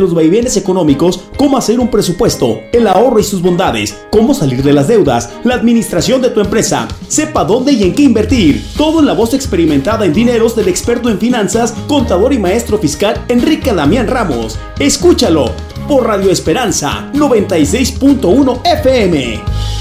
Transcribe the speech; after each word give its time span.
los 0.00 0.14
vaivenes 0.14 0.56
económicos 0.56 1.20
cómo 1.36 1.56
hacer 1.56 1.80
un 1.80 1.88
presupuesto, 1.88 2.60
el 2.72 2.86
ahorro 2.86 3.20
y 3.20 3.24
sus 3.24 3.42
bondades, 3.42 3.96
cómo 4.10 4.34
salir 4.34 4.62
de 4.62 4.72
las 4.72 4.88
deudas, 4.88 5.30
la 5.44 5.54
administración 5.54 6.20
de 6.22 6.30
tu 6.30 6.40
empresa, 6.40 6.88
sepa 7.08 7.44
dónde 7.44 7.72
y 7.72 7.84
en 7.84 7.94
qué 7.94 8.02
invertir. 8.02 8.64
Todo 8.76 9.00
en 9.00 9.06
la 9.06 9.14
voz 9.14 9.34
experimentada 9.34 10.04
en 10.04 10.12
dineros 10.12 10.56
del 10.56 10.68
experto 10.68 11.08
en 11.08 11.18
finanzas, 11.18 11.74
contador 11.86 12.32
y 12.32 12.38
maestro 12.38 12.78
fiscal 12.78 13.24
Enrique 13.28 13.72
Damián 13.72 14.08
Ramos. 14.08 14.58
Escúchalo 14.78 15.52
por 15.86 16.06
Radio 16.06 16.30
Esperanza 16.30 17.10
96.1 17.14 18.60
FM. 18.64 19.77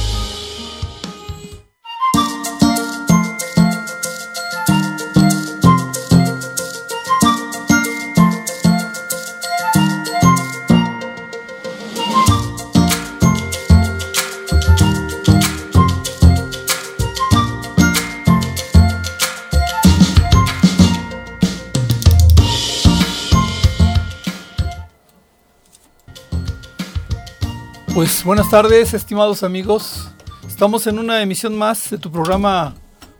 Buenas 28.28 28.50
tardes, 28.50 28.94
estimados 28.94 29.42
amigos. 29.42 30.10
Estamos 30.46 30.86
en 30.86 31.00
una 31.00 31.22
emisión 31.22 31.58
más 31.58 31.90
de 31.90 31.98
tu 31.98 32.12
programa 32.12 32.76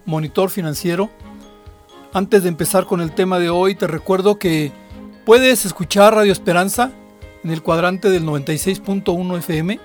Monitor 0.06 0.50
Financiero. 0.50 1.10
Antes 2.12 2.44
de 2.44 2.50
empezar 2.50 2.86
con 2.86 3.00
el 3.00 3.16
tema 3.16 3.40
de 3.40 3.50
hoy, 3.50 3.74
te 3.74 3.88
recuerdo 3.88 4.38
que 4.38 4.74
puedes 5.26 5.66
escuchar 5.66 6.14
Radio 6.14 6.34
Esperanza 6.34 6.92
en 7.42 7.52
el 7.52 7.64
cuadrante 7.64 8.10
del 8.10 8.26
96.1 8.26 9.38
FM. 9.38 9.80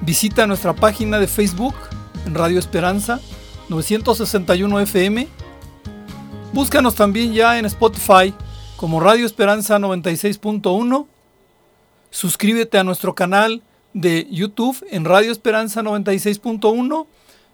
Visita 0.02 0.46
nuestra 0.46 0.72
página 0.72 1.18
de 1.18 1.26
Facebook 1.26 1.74
en 2.26 2.36
Radio 2.36 2.60
Esperanza 2.60 3.18
961 3.68 4.78
FM 4.78 5.47
Búscanos 6.52 6.94
también 6.94 7.32
ya 7.34 7.58
en 7.58 7.64
Spotify 7.66 8.32
como 8.76 9.00
Radio 9.00 9.26
Esperanza 9.26 9.78
96.1. 9.78 11.06
Suscríbete 12.10 12.78
a 12.78 12.84
nuestro 12.84 13.14
canal 13.14 13.62
de 13.92 14.26
YouTube 14.30 14.82
en 14.90 15.04
Radio 15.04 15.30
Esperanza 15.30 15.82
96.1. 15.82 17.06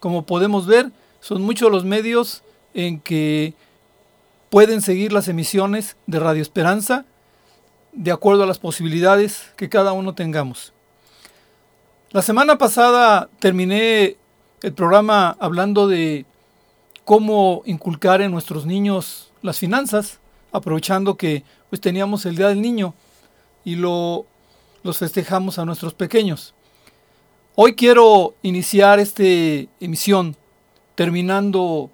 Como 0.00 0.26
podemos 0.26 0.66
ver, 0.66 0.92
son 1.20 1.40
muchos 1.42 1.72
los 1.72 1.84
medios 1.84 2.42
en 2.74 3.00
que 3.00 3.54
pueden 4.50 4.82
seguir 4.82 5.12
las 5.12 5.28
emisiones 5.28 5.96
de 6.06 6.18
Radio 6.18 6.42
Esperanza 6.42 7.04
de 7.92 8.12
acuerdo 8.12 8.42
a 8.44 8.46
las 8.46 8.58
posibilidades 8.58 9.52
que 9.56 9.68
cada 9.68 9.92
uno 9.92 10.14
tengamos. 10.14 10.72
La 12.10 12.22
semana 12.22 12.58
pasada 12.58 13.28
terminé 13.38 14.16
el 14.62 14.72
programa 14.72 15.36
hablando 15.40 15.88
de 15.88 16.26
cómo 17.04 17.62
inculcar 17.66 18.20
en 18.20 18.30
nuestros 18.30 18.66
niños 18.66 19.32
las 19.42 19.58
finanzas, 19.58 20.20
aprovechando 20.52 21.16
que 21.16 21.44
pues 21.68 21.80
teníamos 21.80 22.26
el 22.26 22.36
Día 22.36 22.48
del 22.48 22.60
Niño 22.60 22.94
y 23.64 23.76
lo 23.76 24.26
los 24.82 24.98
festejamos 24.98 25.58
a 25.58 25.64
nuestros 25.64 25.94
pequeños. 25.94 26.54
Hoy 27.54 27.74
quiero 27.74 28.34
iniciar 28.42 28.98
esta 28.98 29.22
emisión 29.80 30.36
terminando 30.94 31.90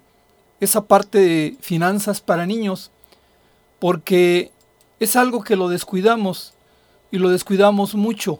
esa 0.59 0.85
parte 0.85 1.19
de 1.19 1.57
finanzas 1.61 2.21
para 2.21 2.45
niños, 2.45 2.91
porque 3.79 4.51
es 4.99 5.15
algo 5.15 5.43
que 5.43 5.55
lo 5.55 5.69
descuidamos 5.69 6.53
y 7.11 7.17
lo 7.17 7.29
descuidamos 7.29 7.95
mucho. 7.95 8.39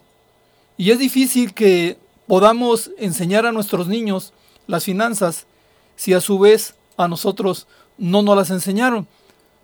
Y 0.77 0.91
es 0.91 0.99
difícil 0.99 1.53
que 1.53 1.97
podamos 2.27 2.91
enseñar 2.97 3.45
a 3.45 3.51
nuestros 3.51 3.87
niños 3.87 4.33
las 4.67 4.83
finanzas 4.83 5.47
si 5.95 6.13
a 6.13 6.21
su 6.21 6.39
vez 6.39 6.75
a 6.97 7.07
nosotros 7.07 7.67
no 7.97 8.21
nos 8.21 8.35
las 8.35 8.49
enseñaron. 8.49 9.07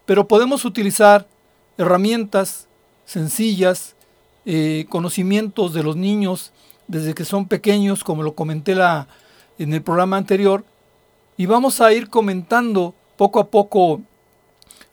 Pero 0.06 0.28
podemos 0.28 0.66
utilizar 0.66 1.28
herramientas 1.78 2.68
sencillas, 3.06 3.96
eh, 4.46 4.86
conocimientos 4.90 5.74
de 5.74 5.84
los 5.84 5.96
niños 5.96 6.52
desde 6.88 7.14
que 7.14 7.26
son 7.26 7.48
pequeños, 7.48 8.04
como 8.04 8.24
lo 8.24 8.36
comenté 8.36 8.76
la, 8.76 9.08
en 9.58 9.74
el 9.74 9.82
programa 9.82 10.18
anterior, 10.18 10.66
y 11.38 11.46
vamos 11.46 11.82
a 11.82 11.92
ir 11.94 12.10
comentando 12.10 12.94
poco 13.18 13.40
a 13.40 13.50
poco 13.50 14.02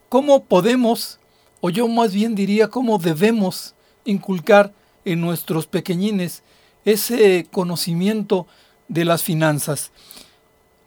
cómo 0.08 0.44
podemos, 0.44 1.18
o 1.60 1.70
yo 1.70 1.86
más 1.88 2.12
bien 2.12 2.34
diría 2.34 2.68
cómo 2.68 2.98
debemos 2.98 3.74
inculcar 4.04 4.72
en 5.04 5.20
nuestros 5.20 5.66
pequeñines 5.66 6.42
ese 6.84 7.46
conocimiento 7.50 8.46
de 8.88 9.04
las 9.04 9.22
finanzas. 9.22 9.92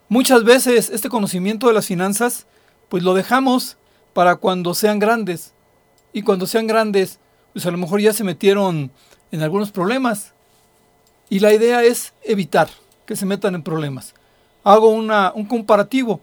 Muchas 0.09 0.43
veces 0.43 0.89
este 0.89 1.09
conocimiento 1.09 1.67
de 1.67 1.73
las 1.73 1.85
finanzas 1.85 2.47
pues 2.89 3.03
lo 3.03 3.13
dejamos 3.13 3.77
para 4.13 4.35
cuando 4.35 4.73
sean 4.73 4.99
grandes. 4.99 5.53
Y 6.11 6.21
cuando 6.21 6.45
sean 6.45 6.67
grandes 6.67 7.19
pues 7.53 7.65
a 7.65 7.71
lo 7.71 7.77
mejor 7.77 8.01
ya 8.01 8.13
se 8.13 8.23
metieron 8.23 8.91
en 9.31 9.41
algunos 9.41 9.71
problemas. 9.71 10.33
Y 11.29 11.39
la 11.39 11.53
idea 11.53 11.83
es 11.83 12.13
evitar 12.23 12.69
que 13.05 13.15
se 13.15 13.25
metan 13.25 13.55
en 13.55 13.63
problemas 13.63 14.13
hago 14.63 14.89
un 14.89 15.45
comparativo 15.45 16.21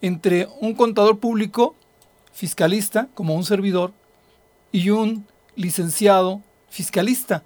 entre 0.00 0.48
un 0.60 0.74
contador 0.74 1.18
público, 1.18 1.74
fiscalista, 2.32 3.08
como 3.14 3.34
un 3.34 3.44
servidor, 3.44 3.92
y 4.72 4.90
un 4.90 5.26
licenciado 5.54 6.42
fiscalista. 6.68 7.44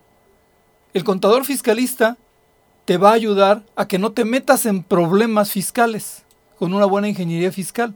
El 0.95 1.05
contador 1.05 1.45
fiscalista 1.45 2.17
te 2.85 2.97
va 2.97 3.11
a 3.11 3.15
ayudar 3.15 3.65
a 3.77 3.87
que 3.87 3.99
no 3.99 4.13
te 4.13 4.25
metas 4.25 4.65
en 4.65 4.83
problemas 4.83 5.51
fiscales 5.51 6.25
con 6.59 6.73
una 6.73 6.87
buena 6.87 7.09
ingeniería 7.09 7.53
fiscal. 7.53 7.95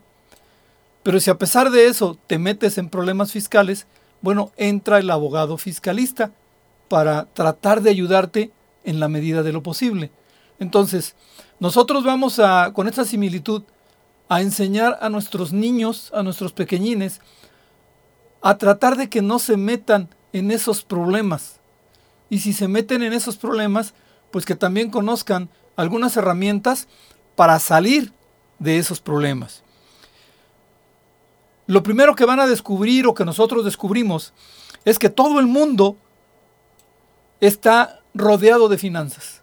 Pero 1.02 1.18
si 1.18 1.30
a 1.30 1.38
pesar 1.38 1.70
de 1.70 1.86
eso 1.86 2.18
te 2.26 2.38
metes 2.38 2.78
en 2.78 2.90
problemas 2.90 3.32
fiscales, 3.32 3.86
bueno, 4.20 4.52
entra 4.56 4.98
el 4.98 5.10
abogado 5.10 5.56
fiscalista 5.56 6.30
para 6.88 7.24
tratar 7.24 7.80
de 7.80 7.90
ayudarte 7.90 8.52
en 8.84 9.00
la 9.00 9.08
medida 9.08 9.42
de 9.42 9.52
lo 9.52 9.62
posible. 9.62 10.10
Entonces, 10.62 11.16
nosotros 11.58 12.04
vamos 12.04 12.38
a, 12.38 12.72
con 12.72 12.86
esta 12.86 13.04
similitud, 13.04 13.64
a 14.28 14.42
enseñar 14.42 14.96
a 15.00 15.08
nuestros 15.08 15.52
niños, 15.52 16.12
a 16.14 16.22
nuestros 16.22 16.52
pequeñines, 16.52 17.20
a 18.42 18.56
tratar 18.58 18.96
de 18.96 19.08
que 19.08 19.22
no 19.22 19.40
se 19.40 19.56
metan 19.56 20.08
en 20.32 20.52
esos 20.52 20.84
problemas. 20.84 21.58
Y 22.30 22.38
si 22.38 22.52
se 22.52 22.68
meten 22.68 23.02
en 23.02 23.12
esos 23.12 23.36
problemas, 23.36 23.92
pues 24.30 24.44
que 24.44 24.54
también 24.54 24.92
conozcan 24.92 25.50
algunas 25.74 26.16
herramientas 26.16 26.86
para 27.34 27.58
salir 27.58 28.12
de 28.60 28.78
esos 28.78 29.00
problemas. 29.00 29.64
Lo 31.66 31.82
primero 31.82 32.14
que 32.14 32.24
van 32.24 32.38
a 32.38 32.46
descubrir 32.46 33.08
o 33.08 33.14
que 33.14 33.24
nosotros 33.24 33.64
descubrimos 33.64 34.32
es 34.84 35.00
que 35.00 35.10
todo 35.10 35.40
el 35.40 35.48
mundo 35.48 35.96
está 37.40 38.00
rodeado 38.14 38.68
de 38.68 38.78
finanzas. 38.78 39.41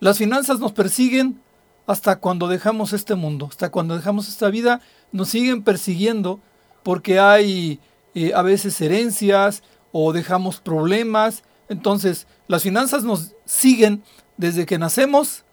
Las 0.00 0.18
finanzas 0.18 0.60
nos 0.60 0.72
persiguen 0.72 1.40
hasta 1.86 2.20
cuando 2.20 2.48
dejamos 2.48 2.92
este 2.92 3.14
mundo, 3.14 3.46
hasta 3.50 3.70
cuando 3.70 3.96
dejamos 3.96 4.28
esta 4.28 4.50
vida, 4.50 4.80
nos 5.10 5.28
siguen 5.28 5.62
persiguiendo 5.62 6.40
porque 6.82 7.18
hay 7.18 7.80
eh, 8.14 8.32
a 8.34 8.42
veces 8.42 8.80
herencias 8.80 9.62
o 9.90 10.12
dejamos 10.12 10.60
problemas. 10.60 11.42
Entonces, 11.68 12.26
las 12.46 12.62
finanzas 12.62 13.04
nos 13.04 13.34
siguen 13.44 14.02
desde 14.36 14.66
que 14.66 14.78
nacemos 14.78 15.44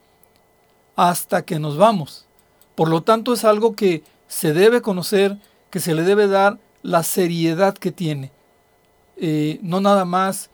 hasta 0.95 1.44
que 1.44 1.59
nos 1.59 1.77
vamos. 1.77 2.27
Por 2.75 2.89
lo 2.89 3.03
tanto, 3.03 3.33
es 3.33 3.45
algo 3.45 3.75
que 3.75 4.03
se 4.27 4.53
debe 4.53 4.81
conocer, 4.81 5.38
que 5.69 5.80
se 5.80 5.94
le 5.94 6.03
debe 6.03 6.27
dar 6.27 6.59
la 6.83 7.03
seriedad 7.03 7.74
que 7.74 7.91
tiene. 7.91 8.31
Eh, 9.18 9.59
no 9.62 9.80
nada 9.80 10.06
más 10.06 10.50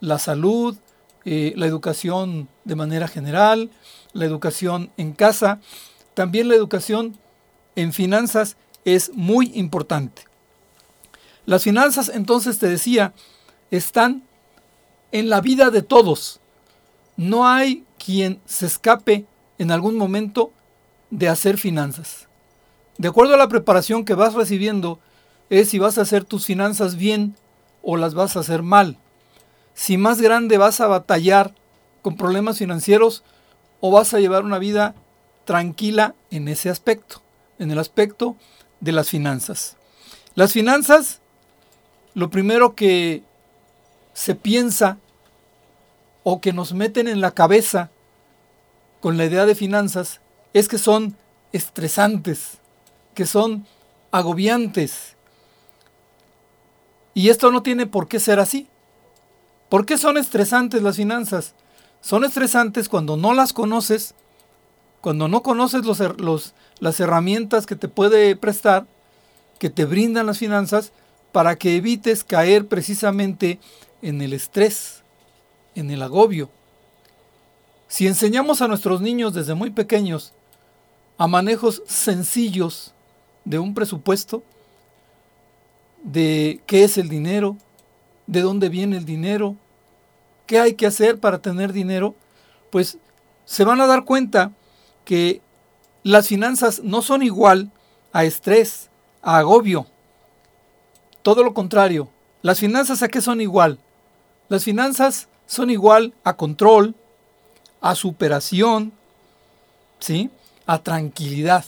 la 0.00 0.18
salud, 0.18 0.76
eh, 1.24 1.52
la 1.56 1.66
educación 1.66 2.48
de 2.64 2.76
manera 2.76 3.08
general, 3.08 3.70
la 4.12 4.24
educación 4.24 4.90
en 4.96 5.12
casa, 5.12 5.60
también 6.14 6.48
la 6.48 6.54
educación 6.54 7.18
en 7.76 7.92
finanzas 7.92 8.56
es 8.84 9.12
muy 9.14 9.52
importante. 9.54 10.22
Las 11.46 11.62
finanzas, 11.62 12.10
entonces 12.12 12.58
te 12.58 12.68
decía, 12.68 13.12
están 13.70 14.22
en 15.12 15.28
la 15.28 15.40
vida 15.40 15.70
de 15.70 15.82
todos. 15.82 16.40
No 17.16 17.46
hay 17.46 17.84
quien 18.04 18.40
se 18.46 18.66
escape 18.66 19.26
en 19.58 19.70
algún 19.70 19.96
momento 19.96 20.52
de 21.10 21.28
hacer 21.28 21.58
finanzas. 21.58 22.28
De 22.98 23.08
acuerdo 23.08 23.34
a 23.34 23.38
la 23.38 23.48
preparación 23.48 24.04
que 24.04 24.14
vas 24.14 24.34
recibiendo, 24.34 25.00
es 25.48 25.70
si 25.70 25.78
vas 25.78 25.98
a 25.98 26.02
hacer 26.02 26.24
tus 26.24 26.46
finanzas 26.46 26.96
bien 26.96 27.34
o 27.82 27.96
las 27.96 28.14
vas 28.14 28.36
a 28.36 28.40
hacer 28.40 28.62
mal. 28.62 28.98
Si 29.74 29.96
más 29.96 30.20
grande 30.20 30.58
vas 30.58 30.80
a 30.80 30.86
batallar 30.86 31.54
con 32.02 32.16
problemas 32.16 32.58
financieros 32.58 33.24
o 33.80 33.90
vas 33.90 34.14
a 34.14 34.20
llevar 34.20 34.44
una 34.44 34.58
vida 34.58 34.94
tranquila 35.44 36.14
en 36.30 36.48
ese 36.48 36.70
aspecto, 36.70 37.22
en 37.58 37.70
el 37.70 37.78
aspecto 37.78 38.36
de 38.80 38.92
las 38.92 39.08
finanzas. 39.08 39.76
Las 40.34 40.52
finanzas, 40.52 41.20
lo 42.14 42.30
primero 42.30 42.74
que 42.74 43.22
se 44.12 44.34
piensa 44.34 44.98
o 46.22 46.40
que 46.40 46.52
nos 46.52 46.72
meten 46.72 47.08
en 47.08 47.20
la 47.20 47.32
cabeza 47.32 47.90
con 49.00 49.16
la 49.16 49.24
idea 49.24 49.46
de 49.46 49.54
finanzas 49.54 50.20
es 50.52 50.68
que 50.68 50.78
son 50.78 51.16
estresantes, 51.52 52.58
que 53.14 53.26
son 53.26 53.66
agobiantes. 54.10 55.16
Y 57.14 57.28
esto 57.28 57.50
no 57.50 57.62
tiene 57.62 57.86
por 57.86 58.08
qué 58.08 58.20
ser 58.20 58.38
así. 58.38 58.68
¿Por 59.70 59.86
qué 59.86 59.96
son 59.96 60.18
estresantes 60.18 60.82
las 60.82 60.96
finanzas? 60.96 61.54
Son 62.02 62.24
estresantes 62.24 62.88
cuando 62.88 63.16
no 63.16 63.32
las 63.32 63.52
conoces, 63.52 64.14
cuando 65.00 65.28
no 65.28 65.42
conoces 65.44 65.82
las 66.80 67.00
herramientas 67.00 67.66
que 67.66 67.76
te 67.76 67.86
puede 67.86 68.34
prestar, 68.34 68.86
que 69.60 69.70
te 69.70 69.84
brindan 69.84 70.26
las 70.26 70.38
finanzas, 70.38 70.92
para 71.30 71.54
que 71.56 71.76
evites 71.76 72.24
caer 72.24 72.66
precisamente 72.66 73.60
en 74.02 74.20
el 74.20 74.32
estrés, 74.32 75.04
en 75.76 75.92
el 75.92 76.02
agobio. 76.02 76.50
Si 77.86 78.08
enseñamos 78.08 78.62
a 78.62 78.68
nuestros 78.68 79.00
niños 79.00 79.34
desde 79.34 79.54
muy 79.54 79.70
pequeños 79.70 80.32
a 81.16 81.28
manejos 81.28 81.82
sencillos 81.86 82.92
de 83.44 83.60
un 83.60 83.74
presupuesto, 83.74 84.42
de 86.02 86.60
qué 86.66 86.82
es 86.82 86.98
el 86.98 87.08
dinero, 87.08 87.56
de 88.26 88.40
dónde 88.40 88.68
viene 88.68 88.96
el 88.96 89.04
dinero, 89.04 89.56
qué 90.50 90.58
hay 90.58 90.74
que 90.74 90.86
hacer 90.86 91.20
para 91.20 91.40
tener 91.40 91.72
dinero, 91.72 92.16
pues 92.70 92.98
se 93.44 93.62
van 93.62 93.80
a 93.80 93.86
dar 93.86 94.04
cuenta 94.04 94.50
que 95.04 95.42
las 96.02 96.26
finanzas 96.26 96.82
no 96.82 97.02
son 97.02 97.22
igual 97.22 97.70
a 98.12 98.24
estrés, 98.24 98.90
a 99.22 99.38
agobio. 99.38 99.86
Todo 101.22 101.44
lo 101.44 101.54
contrario, 101.54 102.08
las 102.42 102.58
finanzas 102.58 103.00
a 103.04 103.06
qué 103.06 103.20
son 103.20 103.40
igual? 103.40 103.78
Las 104.48 104.64
finanzas 104.64 105.28
son 105.46 105.70
igual 105.70 106.14
a 106.24 106.36
control, 106.36 106.96
a 107.80 107.94
superación, 107.94 108.92
¿sí? 110.00 110.30
A 110.66 110.82
tranquilidad. 110.82 111.64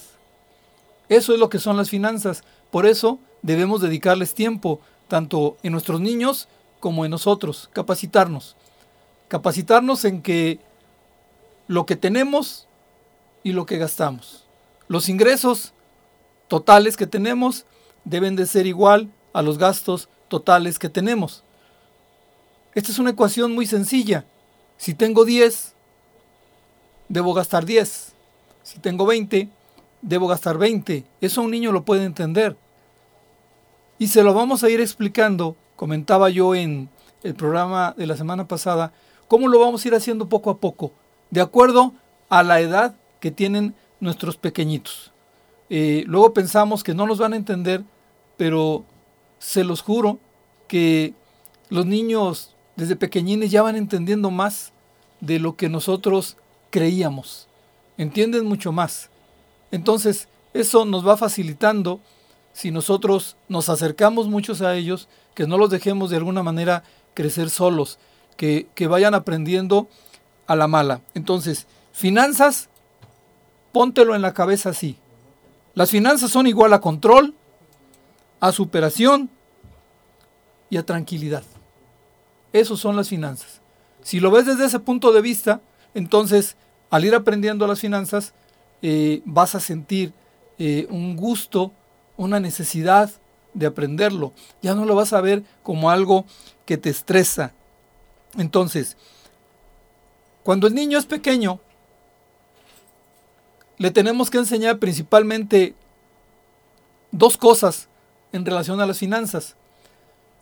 Eso 1.09 1.35
es 1.35 1.39
lo 1.39 1.49
que 1.49 1.61
son 1.61 1.77
las 1.77 1.89
finanzas. 1.89 2.43
Por 2.73 2.87
eso 2.87 3.21
debemos 3.43 3.81
dedicarles 3.81 4.35
tiempo, 4.35 4.81
tanto 5.07 5.57
en 5.63 5.71
nuestros 5.71 6.01
niños 6.01 6.49
como 6.81 7.05
en 7.05 7.13
nosotros, 7.13 7.71
capacitarnos. 7.73 8.57
Capacitarnos 9.33 10.05
en 10.05 10.21
que 10.21 10.61
lo 11.67 11.87
que 11.87 11.97
tenemos 11.97 12.69
y 13.43 13.53
lo 13.53 13.65
que 13.65 13.79
gastamos. 13.79 14.47
Los 14.89 15.09
ingresos 15.09 15.73
totales 16.49 16.99
que 16.99 17.07
tenemos 17.07 17.65
deben 18.05 18.37
de 18.37 18.45
ser 18.45 18.67
igual 18.67 19.11
a 19.33 19.41
los 19.41 19.57
gastos 19.57 20.11
totales 20.29 20.79
que 20.79 20.91
tenemos. 20.91 21.45
Esta 22.75 22.93
es 22.93 22.99
una 22.99 23.09
ecuación 23.09 23.55
muy 23.55 23.65
sencilla. 23.65 24.27
Si 24.77 24.93
tengo 24.93 25.25
10, 25.25 25.77
debo 27.09 27.33
gastar 27.33 27.65
10. 27.65 28.13
Si 28.63 28.81
tengo 28.81 29.07
20, 29.07 29.49
debo 30.03 30.27
gastar 30.27 30.59
20. 30.59 31.07
Eso 31.23 31.41
un 31.41 31.53
niño 31.53 31.73
lo 31.73 31.87
puede 31.87 32.05
entender. 32.05 32.55
Y 33.99 34.09
se 34.09 34.23
lo 34.23 34.35
vamos 34.35 34.63
a 34.63 34.69
ir 34.69 34.83
explicando, 34.83 35.57
comentaba 35.75 36.29
yo 36.29 36.55
en 36.55 36.91
el 37.23 37.35
programa 37.35 37.95
de 37.97 38.07
la 38.07 38.19
semana 38.19 38.47
pasada, 38.47 38.93
cómo 39.33 39.49
lo 39.49 39.61
vamos 39.61 39.83
a 39.83 39.89
ir 39.89 39.95
haciendo 39.95 40.29
poco 40.29 40.51
a 40.51 40.59
poco, 40.59 40.93
de 41.31 41.41
acuerdo 41.41 41.95
a 42.29 42.43
la 42.43 42.61
edad 42.61 42.97
que 43.19 43.31
tienen 43.31 43.75
nuestros 43.99 44.37
pequeñitos. 44.37 45.11
Eh, 45.71 46.05
luego 46.07 46.35
pensamos 46.35 46.85
que 46.85 46.93
no 46.93 47.07
nos 47.07 47.17
van 47.17 47.33
a 47.33 47.37
entender, 47.37 47.83
pero 48.37 48.85
se 49.39 49.65
los 49.65 49.81
juro 49.81 50.19
que 50.69 51.15
los 51.71 51.87
niños 51.87 52.55
desde 52.77 52.95
pequeñines 52.95 53.51
ya 53.51 53.63
van 53.63 53.77
entendiendo 53.77 54.31
más 54.31 54.75
de 55.23 55.39
lo 55.39 55.57
que 55.57 55.71
nosotros 55.71 56.37
creíamos. 56.69 57.49
Entienden 57.97 58.45
mucho 58.45 58.71
más. 58.71 59.09
Entonces, 59.71 60.29
eso 60.53 60.85
nos 60.85 61.09
va 61.09 61.17
facilitando 61.17 62.01
si 62.53 62.71
nosotros 62.71 63.39
nos 63.49 63.71
acercamos 63.71 64.29
muchos 64.29 64.61
a 64.61 64.77
ellos, 64.77 65.09
que 65.35 65.47
no 65.47 65.57
los 65.57 65.71
dejemos 65.71 66.11
de 66.11 66.19
alguna 66.19 66.43
manera 66.43 66.85
crecer 67.15 67.49
solos, 67.49 67.99
que, 68.37 68.69
vayan 68.89 69.15
aprendiendo 69.15 69.89
a 70.47 70.57
la 70.57 70.67
mala. 70.67 71.01
Entonces, 71.15 71.67
finanzas 71.93 72.69
Póntelo 73.73 74.15
en 74.15 74.23
la 74.23 74.35
cabeza 74.35 74.69
así. 74.71 74.99
Las 75.75 75.91
finanzas 75.91 76.31
son 76.31 76.47
igual 76.47 76.75
a 76.75 76.83
control, 76.83 77.35
a 78.39 78.53
superación 78.53 79.31
y 80.69 80.77
a 80.77 80.85
tranquilidad. 80.85 81.43
Esos 82.53 82.79
son 82.81 82.97
las 82.97 83.09
finanzas. 83.09 83.63
Si 84.03 84.21
lo 84.21 84.31
ves 84.31 84.45
desde 84.45 84.67
ese 84.67 84.79
punto 84.79 85.11
de 85.13 85.23
vista, 85.23 85.63
entonces 85.95 86.57
al 86.91 87.07
ir 87.07 87.15
aprendiendo 87.15 87.67
las 87.67 87.81
finanzas, 87.81 88.35
eh, 88.83 89.23
vas 89.25 89.55
a 89.55 89.61
sentir 89.61 90.13
eh, 90.59 90.87
un 90.91 91.17
gusto, 91.17 91.73
una 92.19 92.39
necesidad 92.41 93.11
de 93.55 93.67
aprenderlo. 93.67 94.35
Ya 94.61 94.75
no 94.75 94.85
lo 94.85 94.95
vas 94.95 95.15
a 95.15 95.23
ver 95.23 95.43
como 95.63 95.91
algo 95.91 96.27
que 96.67 96.77
te 96.77 96.91
estresa. 96.91 97.55
Entonces, 98.37 98.97
cuando 100.43 100.67
el 100.67 100.75
niño 100.75 100.99
es 100.99 101.07
pequeño, 101.07 101.61
le 103.79 103.91
tenemos 103.91 104.31
que 104.31 104.39
enseñar 104.39 104.79
principalmente 104.79 105.75
dos 107.11 107.37
cosas 107.37 107.89
en 108.33 108.45
relación 108.45 108.81
a 108.81 108.87
las 108.87 108.99
finanzas. 108.99 109.57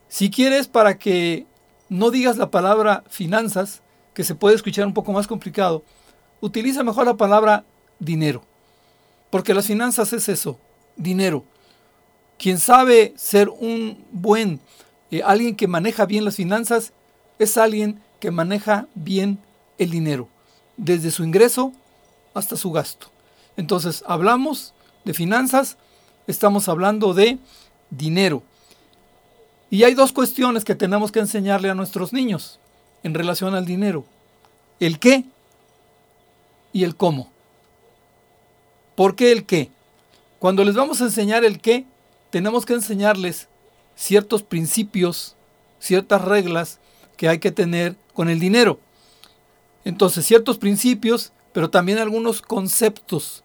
Si 0.08 0.30
quieres 0.30 0.68
para 0.68 0.98
que 0.98 1.46
no 1.88 2.10
digas 2.10 2.36
la 2.36 2.50
palabra 2.50 3.04
finanzas, 3.08 3.82
que 4.14 4.24
se 4.24 4.34
puede 4.34 4.56
escuchar 4.56 4.86
un 4.86 4.94
poco 4.94 5.12
más 5.12 5.26
complicado, 5.26 5.84
utiliza 6.40 6.82
mejor 6.82 7.06
la 7.06 7.16
palabra 7.16 7.64
dinero. 7.98 8.42
Porque 9.30 9.54
las 9.54 9.66
finanzas 9.66 10.12
es 10.12 10.28
eso, 10.28 10.58
dinero. 10.96 11.44
Quien 12.38 12.58
sabe 12.58 13.12
ser 13.16 13.48
un 13.48 14.04
buen, 14.10 14.60
eh, 15.10 15.22
alguien 15.24 15.54
que 15.54 15.68
maneja 15.68 16.06
bien 16.06 16.24
las 16.24 16.36
finanzas, 16.36 16.92
es 17.40 17.56
alguien 17.56 18.00
que 18.20 18.30
maneja 18.30 18.86
bien 18.94 19.38
el 19.78 19.90
dinero, 19.90 20.28
desde 20.76 21.10
su 21.10 21.24
ingreso 21.24 21.72
hasta 22.34 22.54
su 22.54 22.70
gasto. 22.70 23.06
Entonces, 23.56 24.04
hablamos 24.06 24.74
de 25.06 25.14
finanzas, 25.14 25.78
estamos 26.26 26.68
hablando 26.68 27.14
de 27.14 27.38
dinero. 27.88 28.42
Y 29.70 29.84
hay 29.84 29.94
dos 29.94 30.12
cuestiones 30.12 30.64
que 30.64 30.74
tenemos 30.74 31.10
que 31.10 31.20
enseñarle 31.20 31.70
a 31.70 31.74
nuestros 31.74 32.12
niños 32.12 32.60
en 33.02 33.14
relación 33.14 33.54
al 33.54 33.64
dinero. 33.64 34.04
El 34.78 34.98
qué 34.98 35.24
y 36.74 36.84
el 36.84 36.94
cómo. 36.94 37.30
¿Por 38.96 39.16
qué 39.16 39.32
el 39.32 39.46
qué? 39.46 39.70
Cuando 40.38 40.62
les 40.62 40.74
vamos 40.74 41.00
a 41.00 41.04
enseñar 41.04 41.46
el 41.46 41.58
qué, 41.58 41.86
tenemos 42.28 42.66
que 42.66 42.74
enseñarles 42.74 43.48
ciertos 43.96 44.42
principios, 44.42 45.36
ciertas 45.78 46.22
reglas 46.22 46.79
que 47.20 47.28
hay 47.28 47.38
que 47.38 47.52
tener 47.52 47.98
con 48.14 48.30
el 48.30 48.40
dinero. 48.40 48.80
Entonces, 49.84 50.24
ciertos 50.24 50.56
principios 50.56 51.34
pero 51.52 51.68
también 51.68 51.98
algunos 51.98 52.40
conceptos, 52.40 53.44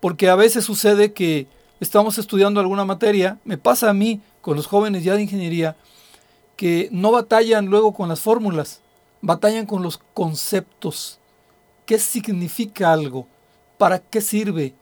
porque 0.00 0.28
a 0.28 0.34
veces 0.34 0.64
sucede 0.64 1.12
que 1.12 1.46
estamos 1.78 2.18
estudiando 2.18 2.58
alguna 2.58 2.84
materia, 2.84 3.38
me 3.44 3.58
pasa 3.58 3.90
a 3.90 3.94
mí 3.94 4.20
con 4.40 4.56
los 4.56 4.66
jóvenes 4.66 5.04
ya 5.04 5.14
de 5.14 5.22
ingeniería, 5.22 5.76
que 6.56 6.88
no 6.90 7.12
batallan 7.12 7.66
luego 7.66 7.92
con 7.94 8.08
las 8.08 8.18
fórmulas, 8.18 8.80
batallan 9.20 9.66
con 9.66 9.84
los 9.84 9.98
conceptos. 10.12 11.20
¿Qué 11.84 12.00
significa 12.00 12.92
algo? 12.92 13.28
¿Para 13.78 14.00
qué 14.00 14.20
sirve? 14.20 14.74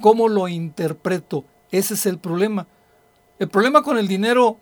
¿Cómo 0.00 0.28
lo 0.28 0.48
interpreto? 0.48 1.44
Ese 1.70 1.92
es 1.92 2.06
el 2.06 2.18
problema. 2.18 2.66
El 3.38 3.50
problema 3.50 3.82
con 3.82 3.98
el 3.98 4.08
dinero, 4.08 4.56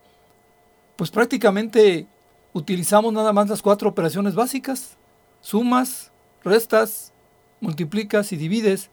pues 0.97 1.13
prácticamente 1.13 2.09
utilizamos 2.59 3.13
nada 3.13 3.33
más 3.33 3.49
las 3.49 3.63
cuatro 3.63 3.89
operaciones 3.89 4.35
básicas, 4.35 4.97
sumas, 5.41 6.11
restas, 6.43 7.13
multiplicas 7.61 8.33
y 8.33 8.37
divides, 8.37 8.91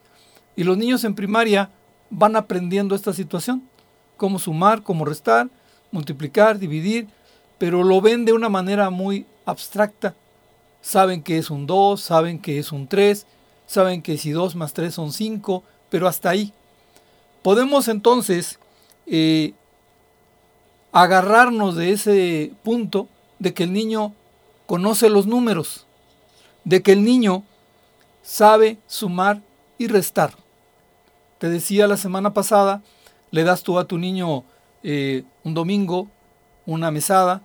y 0.54 0.62
los 0.62 0.78
niños 0.78 1.02
en 1.04 1.16
primaria 1.16 1.70
van 2.08 2.36
aprendiendo 2.36 2.94
esta 2.94 3.12
situación, 3.12 3.68
cómo 4.16 4.38
sumar, 4.38 4.82
cómo 4.84 5.04
restar, 5.04 5.48
multiplicar, 5.90 6.58
dividir, 6.60 7.08
pero 7.58 7.82
lo 7.82 8.00
ven 8.00 8.24
de 8.24 8.32
una 8.32 8.48
manera 8.48 8.88
muy 8.90 9.26
abstracta. 9.44 10.14
Saben 10.80 11.22
que 11.22 11.38
es 11.38 11.50
un 11.50 11.66
2, 11.66 12.00
saben 12.00 12.38
que 12.38 12.60
es 12.60 12.70
un 12.70 12.86
3, 12.86 13.26
saben 13.66 14.00
que 14.00 14.16
si 14.16 14.30
2 14.30 14.54
más 14.54 14.72
3 14.74 14.94
son 14.94 15.12
5, 15.12 15.64
pero 15.90 16.06
hasta 16.06 16.30
ahí. 16.30 16.52
Podemos 17.42 17.88
entonces 17.88 18.60
eh, 19.06 19.54
agarrarnos 20.92 21.74
de 21.74 21.90
ese 21.90 22.52
punto 22.62 23.08
de 23.38 23.54
que 23.54 23.64
el 23.64 23.72
niño 23.72 24.14
conoce 24.66 25.08
los 25.08 25.26
números, 25.26 25.86
de 26.64 26.82
que 26.82 26.92
el 26.92 27.04
niño 27.04 27.44
sabe 28.22 28.78
sumar 28.86 29.42
y 29.78 29.86
restar. 29.86 30.34
Te 31.38 31.48
decía 31.48 31.86
la 31.86 31.96
semana 31.96 32.32
pasada, 32.32 32.82
le 33.30 33.44
das 33.44 33.62
tú 33.62 33.78
a 33.78 33.84
tu 33.84 33.98
niño 33.98 34.44
eh, 34.82 35.24
un 35.44 35.54
domingo 35.54 36.08
una 36.66 36.90
mesada, 36.90 37.42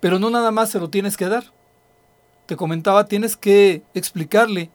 pero 0.00 0.18
no 0.18 0.30
nada 0.30 0.50
más 0.50 0.70
se 0.70 0.80
lo 0.80 0.88
tienes 0.88 1.16
que 1.16 1.28
dar. 1.28 1.44
Te 2.46 2.56
comentaba, 2.56 3.06
tienes 3.06 3.36
que 3.36 3.82
explicarle 3.92 4.70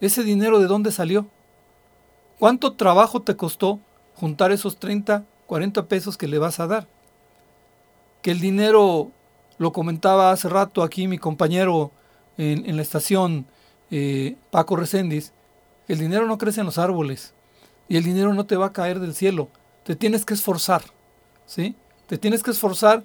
ese 0.00 0.22
dinero 0.22 0.60
de 0.60 0.66
dónde 0.66 0.92
salió. 0.92 1.26
¿Cuánto 2.38 2.74
trabajo 2.74 3.22
te 3.22 3.36
costó 3.36 3.80
juntar 4.14 4.52
esos 4.52 4.76
30, 4.76 5.24
40 5.46 5.86
pesos 5.86 6.16
que 6.16 6.28
le 6.28 6.38
vas 6.38 6.60
a 6.60 6.66
dar? 6.66 6.86
Que 8.24 8.30
el 8.30 8.40
dinero, 8.40 9.10
lo 9.58 9.74
comentaba 9.74 10.30
hace 10.30 10.48
rato 10.48 10.82
aquí 10.82 11.06
mi 11.06 11.18
compañero 11.18 11.92
en, 12.38 12.74
la 12.74 12.80
estación, 12.80 13.44
eh, 13.90 14.36
Paco 14.50 14.76
Reséndiz, 14.76 15.34
el 15.88 15.98
dinero 15.98 16.26
no 16.26 16.38
crece 16.38 16.60
en 16.60 16.66
los 16.66 16.78
árboles 16.78 17.34
y 17.86 17.98
el 17.98 18.02
dinero 18.04 18.32
no 18.32 18.46
te 18.46 18.56
va 18.56 18.64
a 18.64 18.72
caer 18.72 18.98
del 18.98 19.14
cielo. 19.14 19.50
Te 19.82 19.94
tienes 19.94 20.24
que 20.24 20.32
esforzar, 20.32 20.84
¿sí? 21.44 21.76
Te 22.06 22.16
tienes 22.16 22.42
que 22.42 22.52
esforzar 22.52 23.04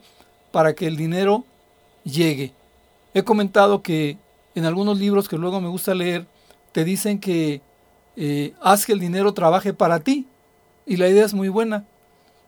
para 0.54 0.74
que 0.74 0.88
el 0.88 0.96
dinero 0.96 1.44
llegue. 2.06 2.54
He 3.14 3.24
comentado 3.24 3.82
que 3.82 4.18
en 4.56 4.64
algunos 4.64 5.00
libros 5.00 5.28
que 5.28 5.38
luego 5.38 5.60
me 5.60 5.68
gusta 5.68 5.94
leer, 5.94 6.28
te 6.72 6.86
dicen 6.86 7.20
que 7.20 7.62
eh, 8.16 8.54
haz 8.62 8.86
que 8.86 8.94
el 8.94 9.02
dinero 9.02 9.34
trabaje 9.34 9.74
para 9.74 10.00
ti. 10.00 10.28
Y 10.86 10.96
la 10.96 11.10
idea 11.10 11.26
es 11.26 11.34
muy 11.34 11.50
buena. 11.50 11.84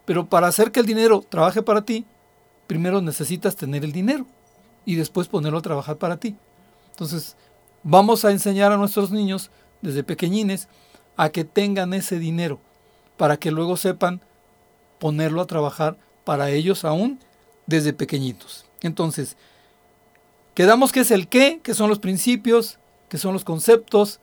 Pero 0.05 0.27
para 0.27 0.47
hacer 0.47 0.71
que 0.71 0.79
el 0.79 0.85
dinero 0.85 1.21
trabaje 1.27 1.61
para 1.61 1.81
ti, 1.81 2.05
primero 2.71 3.01
necesitas 3.01 3.57
tener 3.57 3.83
el 3.83 3.91
dinero 3.91 4.25
y 4.85 4.95
después 4.95 5.27
ponerlo 5.27 5.57
a 5.57 5.61
trabajar 5.61 5.97
para 5.97 6.15
ti. 6.15 6.37
Entonces, 6.91 7.35
vamos 7.83 8.23
a 8.23 8.31
enseñar 8.31 8.71
a 8.71 8.77
nuestros 8.77 9.11
niños 9.11 9.51
desde 9.81 10.05
pequeñines 10.05 10.69
a 11.17 11.27
que 11.31 11.43
tengan 11.43 11.93
ese 11.93 12.17
dinero 12.17 12.61
para 13.17 13.35
que 13.35 13.51
luego 13.51 13.75
sepan 13.75 14.21
ponerlo 14.99 15.41
a 15.41 15.47
trabajar 15.47 15.97
para 16.23 16.49
ellos 16.49 16.85
aún 16.85 17.19
desde 17.65 17.91
pequeñitos. 17.91 18.63
Entonces, 18.79 19.35
quedamos 20.53 20.93
que 20.93 21.01
es 21.01 21.11
el 21.11 21.27
qué, 21.27 21.59
que 21.61 21.73
son 21.73 21.89
los 21.89 21.99
principios, 21.99 22.79
que 23.09 23.17
son 23.17 23.33
los 23.33 23.43
conceptos, 23.43 24.21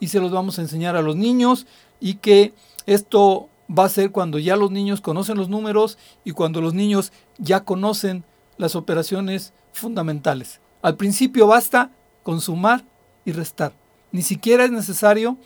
y 0.00 0.08
se 0.08 0.20
los 0.20 0.32
vamos 0.32 0.58
a 0.58 0.62
enseñar 0.62 0.96
a 0.96 1.00
los 1.00 1.16
niños, 1.16 1.66
y 1.98 2.16
que 2.16 2.52
esto 2.84 3.48
va 3.70 3.84
a 3.84 3.88
ser 3.88 4.10
cuando 4.10 4.38
ya 4.38 4.56
los 4.56 4.70
niños 4.70 5.00
conocen 5.00 5.36
los 5.36 5.48
números 5.48 5.98
y 6.24 6.32
cuando 6.32 6.60
los 6.60 6.74
niños 6.74 7.12
ya 7.38 7.64
conocen 7.64 8.24
las 8.56 8.76
operaciones 8.76 9.52
fundamentales. 9.72 10.60
Al 10.82 10.96
principio 10.96 11.46
basta 11.46 11.90
con 12.22 12.40
sumar 12.40 12.84
y 13.24 13.32
restar. 13.32 13.72
Ni 14.12 14.22
siquiera 14.22 14.64
es 14.64 14.70
necesario 14.70 15.36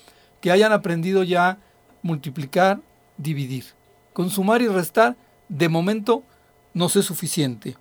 que 0.41 0.51
hayan 0.51 0.73
aprendido 0.73 1.23
ya 1.23 1.59
multiplicar, 2.03 2.81
dividir. 3.17 3.65
Con 4.13 4.31
sumar 4.31 4.63
y 4.63 4.69
restar, 4.69 5.17
de 5.49 5.69
momento, 5.69 6.23
no 6.75 6.87
es 6.87 6.93
suficiente. 6.93 7.77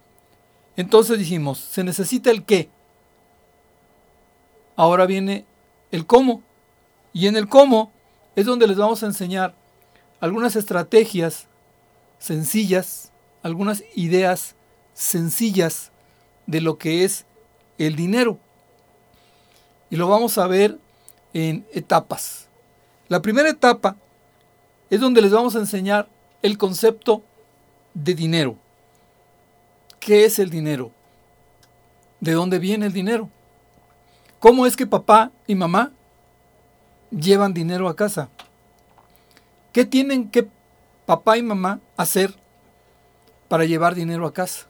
Entonces 0.76 1.20
dijimos, 1.20 1.60
se 1.60 1.84
necesita 1.84 2.32
el 2.32 2.44
qué. 2.44 2.70
Ahora 4.76 5.06
viene 5.06 5.46
el 5.92 6.06
cómo. 6.06 6.42
Y 7.12 7.28
en 7.28 7.36
el 7.36 7.50
cómo 7.50 7.92
es 8.36 8.46
donde 8.46 8.68
les 8.68 8.78
vamos 8.78 9.04
a 9.04 9.08
enseñar 9.08 9.56
algunas 10.20 10.56
estrategias 10.56 11.48
sencillas, 12.18 13.12
algunas 13.42 13.84
ideas 13.96 14.56
sencillas 14.94 15.92
de 16.46 16.62
lo 16.62 16.78
que 16.78 17.06
es 17.06 17.26
el 17.78 17.96
dinero. 17.96 18.38
Y 19.90 19.96
lo 19.96 20.08
vamos 20.08 20.38
a 20.38 20.48
ver 20.48 20.78
en 21.34 21.66
etapas. 21.74 22.48
La 23.08 23.22
primera 23.22 23.50
etapa 23.50 23.96
es 24.90 25.00
donde 25.00 25.22
les 25.22 25.32
vamos 25.32 25.56
a 25.56 25.60
enseñar 25.60 26.10
el 26.42 26.58
concepto 26.58 27.24
de 27.94 28.14
dinero. 28.14 28.58
¿Qué 30.00 30.26
es 30.26 30.40
el 30.40 30.50
dinero? 30.50 30.92
¿De 32.20 32.34
dónde 32.34 32.60
viene 32.60 32.86
el 32.86 32.94
dinero? 32.94 33.30
¿Cómo 34.40 34.66
es 34.66 34.76
que 34.76 34.88
papá 34.88 35.32
y 35.48 35.56
mamá 35.56 35.92
llevan 37.12 37.54
dinero 37.54 37.88
a 37.90 37.96
casa? 37.96 38.30
¿Qué 39.72 39.86
tienen 39.86 40.30
que 40.30 40.48
papá 41.06 41.38
y 41.38 41.44
mamá 41.44 41.80
hacer 41.98 42.36
para 43.48 43.66
llevar 43.66 43.96
dinero 43.96 44.26
a 44.26 44.34
casa? 44.34 44.68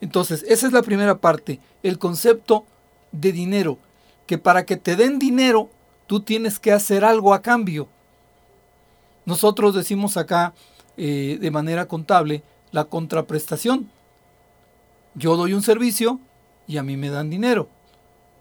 Entonces, 0.00 0.44
esa 0.48 0.66
es 0.66 0.72
la 0.72 0.82
primera 0.82 1.18
parte, 1.18 1.60
el 1.82 1.98
concepto 1.98 2.64
de 3.12 3.32
dinero, 3.32 3.78
que 4.26 4.38
para 4.38 4.66
que 4.66 4.76
te 4.76 4.94
den 4.94 5.18
dinero, 5.18 5.70
tú 6.06 6.20
tienes 6.20 6.58
que 6.58 6.72
hacer 6.72 7.04
algo 7.04 7.34
a 7.34 7.42
cambio. 7.42 7.88
Nosotros 9.24 9.74
decimos 9.74 10.16
acá 10.16 10.54
eh, 10.96 11.38
de 11.40 11.50
manera 11.50 11.86
contable 11.86 12.42
la 12.70 12.84
contraprestación. 12.84 13.90
Yo 15.14 15.36
doy 15.36 15.54
un 15.54 15.62
servicio 15.62 16.20
y 16.66 16.76
a 16.76 16.82
mí 16.82 16.96
me 16.96 17.10
dan 17.10 17.30
dinero. 17.30 17.68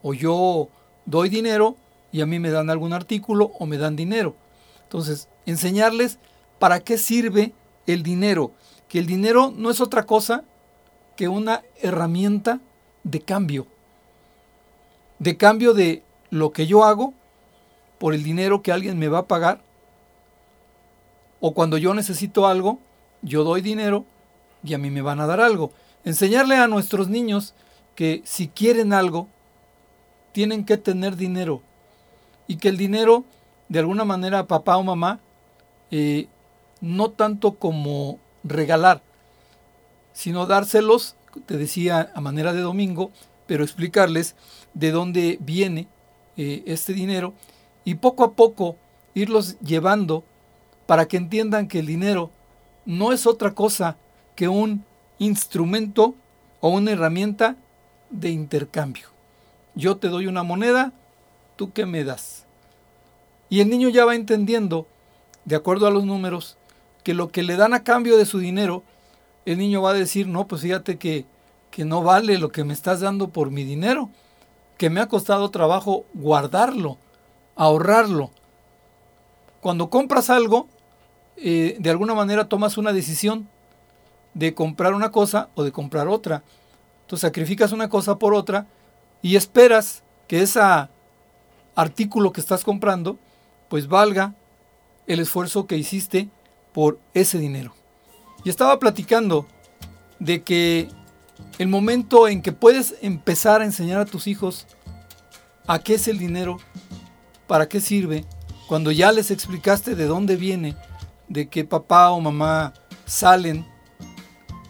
O 0.04 0.14
yo 0.14 0.70
doy 1.06 1.30
dinero 1.30 1.78
y 2.12 2.22
a 2.22 2.26
mí 2.26 2.38
me 2.38 2.52
dan 2.52 2.70
algún 2.70 2.94
artículo 2.94 3.52
o 3.60 3.66
me 3.66 3.78
dan 3.78 3.96
dinero. 3.96 4.36
Entonces, 4.84 5.28
enseñarles 5.46 6.20
para 6.60 6.80
qué 6.80 6.98
sirve 6.98 7.54
el 7.88 8.04
dinero. 8.04 8.52
Que 8.88 9.00
el 9.00 9.06
dinero 9.06 9.54
no 9.56 9.70
es 9.70 9.82
otra 9.82 10.06
cosa 10.06 10.44
que 11.16 11.28
una 11.28 11.64
herramienta 11.82 12.60
de 13.04 13.22
cambio. 13.22 13.68
De 15.20 15.38
cambio 15.38 15.74
de 15.74 16.04
lo 16.30 16.52
que 16.52 16.68
yo 16.68 16.84
hago 16.84 17.14
por 18.00 18.14
el 18.14 18.24
dinero 18.24 18.62
que 18.62 18.72
alguien 18.72 19.00
me 19.00 19.08
va 19.08 19.20
a 19.20 19.28
pagar. 19.28 19.62
O 21.40 21.54
cuando 21.54 21.78
yo 21.78 21.94
necesito 21.94 22.48
algo, 22.48 22.80
yo 23.22 23.44
doy 23.44 23.62
dinero 23.62 24.06
y 24.64 24.74
a 24.74 24.78
mí 24.78 24.90
me 24.90 25.02
van 25.02 25.20
a 25.20 25.28
dar 25.28 25.42
algo. 25.42 25.72
Enseñarle 26.04 26.56
a 26.58 26.68
nuestros 26.68 27.08
niños 27.08 27.54
que 27.96 28.22
si 28.26 28.48
quieren 28.48 28.94
algo, 28.94 29.28
tienen 30.32 30.66
que 30.66 30.78
tener 30.78 31.16
dinero. 31.16 31.62
Y 32.48 32.58
que 32.58 32.70
el 32.70 32.78
dinero, 32.78 33.24
de 33.70 33.80
alguna 33.80 34.06
manera, 34.06 34.48
papá 34.48 34.78
o 34.78 34.84
mamá, 34.84 35.20
eh, 35.92 36.28
no 36.82 37.12
tanto 37.12 37.56
como 37.56 38.20
regalar, 38.44 39.02
sino 40.14 40.46
dárselos, 40.46 41.16
te 41.46 41.58
decía 41.58 42.12
a 42.14 42.22
manera 42.22 42.54
de 42.54 42.62
domingo, 42.62 43.12
pero 43.48 43.64
explicarles 43.64 44.36
de 44.74 44.92
dónde 44.92 45.38
viene 45.42 45.88
eh, 46.38 46.64
este 46.66 46.94
dinero 46.94 47.34
y 47.84 47.96
poco 47.96 48.24
a 48.24 48.34
poco 48.34 48.78
irlos 49.14 49.60
llevando 49.60 50.24
para 50.86 51.08
que 51.08 51.18
entiendan 51.18 51.68
que 51.68 51.80
el 51.80 51.86
dinero 51.86 52.32
no 52.86 53.12
es 53.12 53.26
otra 53.26 53.54
cosa 53.54 53.98
que 54.36 54.48
un 54.48 54.84
instrumento 55.18 56.16
o 56.60 56.70
una 56.70 56.92
herramienta 56.92 57.56
de 58.10 58.30
intercambio. 58.30 59.08
Yo 59.76 59.98
te 59.98 60.08
doy 60.08 60.28
una 60.28 60.44
moneda, 60.44 60.94
tú 61.56 61.72
qué 61.72 61.86
me 61.86 62.04
das. 62.04 62.46
Y 63.50 63.62
el 63.62 63.70
niño 63.70 63.90
ya 63.90 64.06
va 64.06 64.16
entendiendo, 64.16 64.88
de 65.46 65.56
acuerdo 65.56 65.88
a 65.88 65.92
los 65.92 66.06
números, 66.06 66.58
que 67.04 67.14
lo 67.14 67.32
que 67.32 67.44
le 67.44 67.56
dan 67.56 67.74
a 67.74 67.84
cambio 67.84 68.18
de 68.18 68.26
su 68.26 68.40
dinero, 68.40 68.84
el 69.46 69.60
niño 69.60 69.82
va 69.82 69.92
a 69.92 69.94
decir, 69.94 70.28
no, 70.28 70.48
pues 70.48 70.64
fíjate 70.64 70.98
que, 70.98 71.26
que 71.70 71.86
no 71.86 72.02
vale 72.02 72.40
lo 72.40 72.52
que 72.52 72.64
me 72.64 72.74
estás 72.74 73.00
dando 73.00 73.30
por 73.30 73.52
mi 73.52 73.64
dinero, 73.64 74.10
que 74.78 74.90
me 74.90 75.00
ha 75.00 75.08
costado 75.08 75.52
trabajo 75.52 76.06
guardarlo, 76.14 76.98
ahorrarlo. 77.56 78.32
Cuando 79.62 79.90
compras 79.90 80.30
algo, 80.30 80.68
eh, 81.38 81.78
de 81.80 81.90
alguna 81.90 82.14
manera 82.14 82.50
tomas 82.50 82.78
una 82.78 82.92
decisión 82.92 83.48
de 84.34 84.54
comprar 84.54 84.94
una 84.94 85.12
cosa 85.12 85.50
o 85.56 85.64
de 85.64 85.72
comprar 85.72 86.08
otra. 86.08 86.44
Tú 87.08 87.18
sacrificas 87.18 87.72
una 87.72 87.90
cosa 87.90 88.18
por 88.18 88.34
otra 88.34 88.66
y 89.22 89.36
esperas 89.36 90.04
que 90.28 90.42
ese 90.42 90.60
artículo 91.76 92.32
que 92.32 92.42
estás 92.42 92.64
comprando 92.64 93.18
pues 93.70 93.88
valga 93.88 94.34
el 95.08 95.20
esfuerzo 95.20 95.68
que 95.68 95.78
hiciste 95.78 96.30
por 96.74 97.00
ese 97.14 97.38
dinero. 97.38 97.74
Y 98.44 98.50
estaba 98.50 98.80
platicando 98.80 99.46
de 100.20 100.44
que 100.44 100.90
el 101.58 101.68
momento 101.68 102.28
en 102.28 102.42
que 102.42 102.52
puedes 102.52 102.96
empezar 103.02 103.62
a 103.62 103.66
enseñar 103.66 104.00
a 104.00 104.06
tus 104.06 104.28
hijos 104.28 104.68
a 105.68 105.80
qué 105.80 105.96
es 105.96 106.08
el 106.08 106.18
dinero, 106.18 106.58
para 107.48 107.68
qué 107.68 107.80
sirve, 107.80 108.26
cuando 108.68 108.92
ya 108.92 109.12
les 109.12 109.32
explicaste 109.32 109.96
de 109.96 110.06
dónde 110.06 110.36
viene, 110.36 110.76
de 111.28 111.48
que 111.48 111.66
papá 111.66 112.12
o 112.12 112.22
mamá 112.22 112.74
salen 113.06 113.66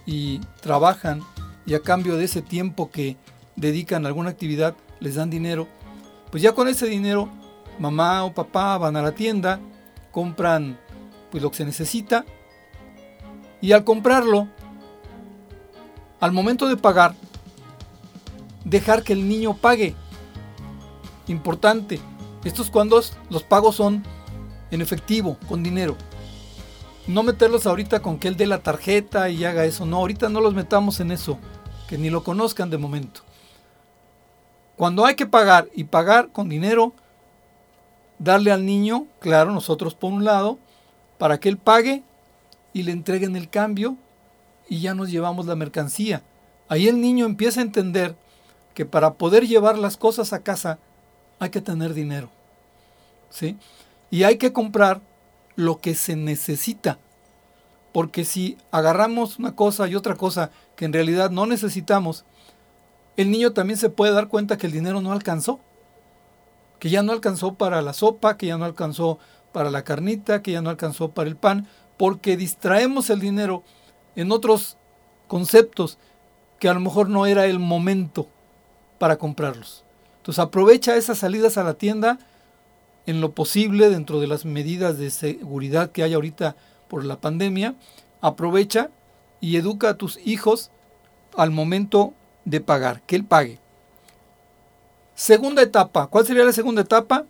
y 0.06 0.40
trabajan 0.62 1.22
y 1.66 1.74
a 1.74 1.82
cambio 1.82 2.16
de 2.18 2.26
ese 2.26 2.42
tiempo 2.42 2.92
que 2.92 3.18
dedican 3.56 4.06
a 4.06 4.08
alguna 4.08 4.30
actividad 4.30 4.76
les 5.00 5.16
dan 5.16 5.30
dinero, 5.30 5.68
pues 6.32 6.44
ya 6.44 6.54
con 6.54 6.68
ese 6.68 6.88
dinero 6.88 7.30
mamá 7.80 8.24
o 8.24 8.34
papá 8.34 8.78
van 8.78 8.96
a 8.96 9.02
la 9.02 9.14
tienda, 9.14 9.60
compran 10.16 10.80
pues 11.30 11.44
lo 11.44 11.52
que 11.52 11.58
se 11.58 11.66
necesita 11.66 12.24
y 13.60 13.74
al 13.74 13.84
comprarlo, 13.84 14.48
al 16.22 16.32
momento 16.32 16.70
de 16.70 16.78
pagar, 16.78 17.16
dejar 18.64 19.04
que 19.04 19.12
el 19.12 19.28
niño 19.28 19.58
pague. 19.58 19.94
Importante, 21.28 22.00
esto 22.46 22.62
es 22.62 22.70
cuando 22.70 23.02
los 23.30 23.44
pagos 23.44 23.76
son 23.76 24.06
en 24.72 24.82
efectivo, 24.82 25.38
con 25.50 25.64
dinero. 25.64 25.98
No 27.08 27.22
meterlos 27.22 27.68
ahorita 27.68 28.02
con 28.02 28.18
que 28.18 28.30
él 28.30 28.38
dé 28.38 28.48
la 28.48 28.60
tarjeta 28.60 29.28
y 29.30 29.44
haga 29.44 29.66
eso. 29.66 29.86
No, 29.86 29.98
ahorita 29.98 30.30
no 30.30 30.40
los 30.40 30.54
metamos 30.54 31.02
en 31.02 31.12
eso. 31.12 31.38
Que 31.90 31.98
ni 31.98 32.10
lo 32.10 32.24
conozcan 32.24 32.70
de 32.70 32.78
momento. 32.78 33.20
Cuando 34.78 35.06
hay 35.06 35.16
que 35.16 35.26
pagar 35.26 35.68
y 35.76 35.84
pagar 35.84 36.30
con 36.32 36.48
dinero, 36.48 36.94
darle 38.20 38.52
al 38.52 38.66
niño, 38.66 39.08
claro, 39.20 39.52
nosotros 39.52 39.96
por 39.96 40.12
un 40.12 40.24
lado, 40.24 40.58
para 41.18 41.40
que 41.40 41.50
él 41.50 41.58
pague 41.58 42.04
y 42.74 42.84
le 42.84 42.92
entreguen 42.92 43.36
el 43.36 43.50
cambio 43.50 43.98
y 44.68 44.82
ya 44.82 44.94
nos 44.94 45.10
llevamos 45.10 45.46
la 45.46 45.56
mercancía. 45.56 46.24
Ahí 46.68 46.88
el 46.88 47.00
niño 47.00 47.26
empieza 47.26 47.60
a 47.60 47.64
entender 47.64 48.16
que 48.74 48.86
para 48.86 49.14
poder 49.14 49.48
llevar 49.48 49.78
las 49.78 49.98
cosas 49.98 50.34
a 50.34 50.44
casa 50.44 50.80
hay 51.40 51.50
que 51.50 51.62
tener 51.62 51.94
dinero. 51.94 52.30
¿Sí? 53.30 53.58
Y 54.10 54.24
hay 54.24 54.38
que 54.38 54.54
comprar 54.54 55.02
lo 55.56 55.80
que 55.80 55.96
se 55.96 56.16
necesita. 56.16 57.00
Porque 57.92 58.26
si 58.26 58.58
agarramos 58.72 59.40
una 59.40 59.56
cosa 59.56 59.88
y 59.88 59.96
otra 59.96 60.16
cosa 60.16 60.52
que 60.76 60.86
en 60.86 60.94
realidad 60.94 61.30
no 61.30 61.46
necesitamos, 61.46 62.26
el 63.16 63.32
niño 63.32 63.54
también 63.54 63.80
se 63.80 63.90
puede 63.90 64.14
dar 64.14 64.28
cuenta 64.28 64.58
que 64.58 64.68
el 64.68 64.74
dinero 64.74 65.00
no 65.02 65.14
alcanzó. 65.14 65.62
Que 66.80 66.90
ya 66.90 67.04
no 67.04 67.12
alcanzó 67.12 67.56
para 67.56 67.82
la 67.82 67.94
sopa, 67.94 68.38
que 68.38 68.48
ya 68.48 68.58
no 68.58 68.66
alcanzó 68.66 69.20
para 69.52 69.72
la 69.72 69.84
carnita, 69.84 70.42
que 70.42 70.52
ya 70.52 70.62
no 70.62 70.70
alcanzó 70.70 71.12
para 71.12 71.30
el 71.30 71.36
pan, 71.36 71.68
porque 71.98 72.38
distraemos 72.38 73.10
el 73.10 73.20
dinero 73.20 73.64
en 74.16 74.32
otros 74.32 74.78
conceptos 75.28 75.98
que 76.60 76.70
a 76.70 76.74
lo 76.74 76.80
mejor 76.80 77.10
no 77.10 77.26
era 77.26 77.46
el 77.46 77.60
momento 77.60 78.28
para 78.98 79.18
comprarlos. 79.18 79.84
Entonces 80.18 80.40
aprovecha 80.40 80.96
esas 80.96 81.20
salidas 81.20 81.58
a 81.58 81.64
la 81.64 81.76
tienda 81.76 82.20
en 83.06 83.22
lo 83.22 83.34
posible 83.34 83.90
dentro 83.90 84.20
de 84.20 84.28
las 84.28 84.46
medidas 84.46 84.98
de 84.98 85.12
seguridad 85.12 85.92
que 85.92 86.04
hay 86.04 86.14
ahorita 86.14 86.56
por 86.88 87.06
la 87.06 87.20
pandemia. 87.20 87.76
Aprovecha 88.22 88.90
y 89.40 89.58
educa 89.58 89.90
a 89.90 89.98
tus 89.98 90.18
hijos 90.26 90.72
al 91.38 91.52
momento 91.52 92.14
de 92.46 92.62
pagar, 92.62 93.02
que 93.04 93.16
él 93.16 93.26
pague. 93.26 93.60
Segunda 95.16 95.62
etapa, 95.62 96.08
¿cuál 96.08 96.28
sería 96.28 96.44
la 96.44 96.52
segunda 96.52 96.82
etapa? 96.82 97.26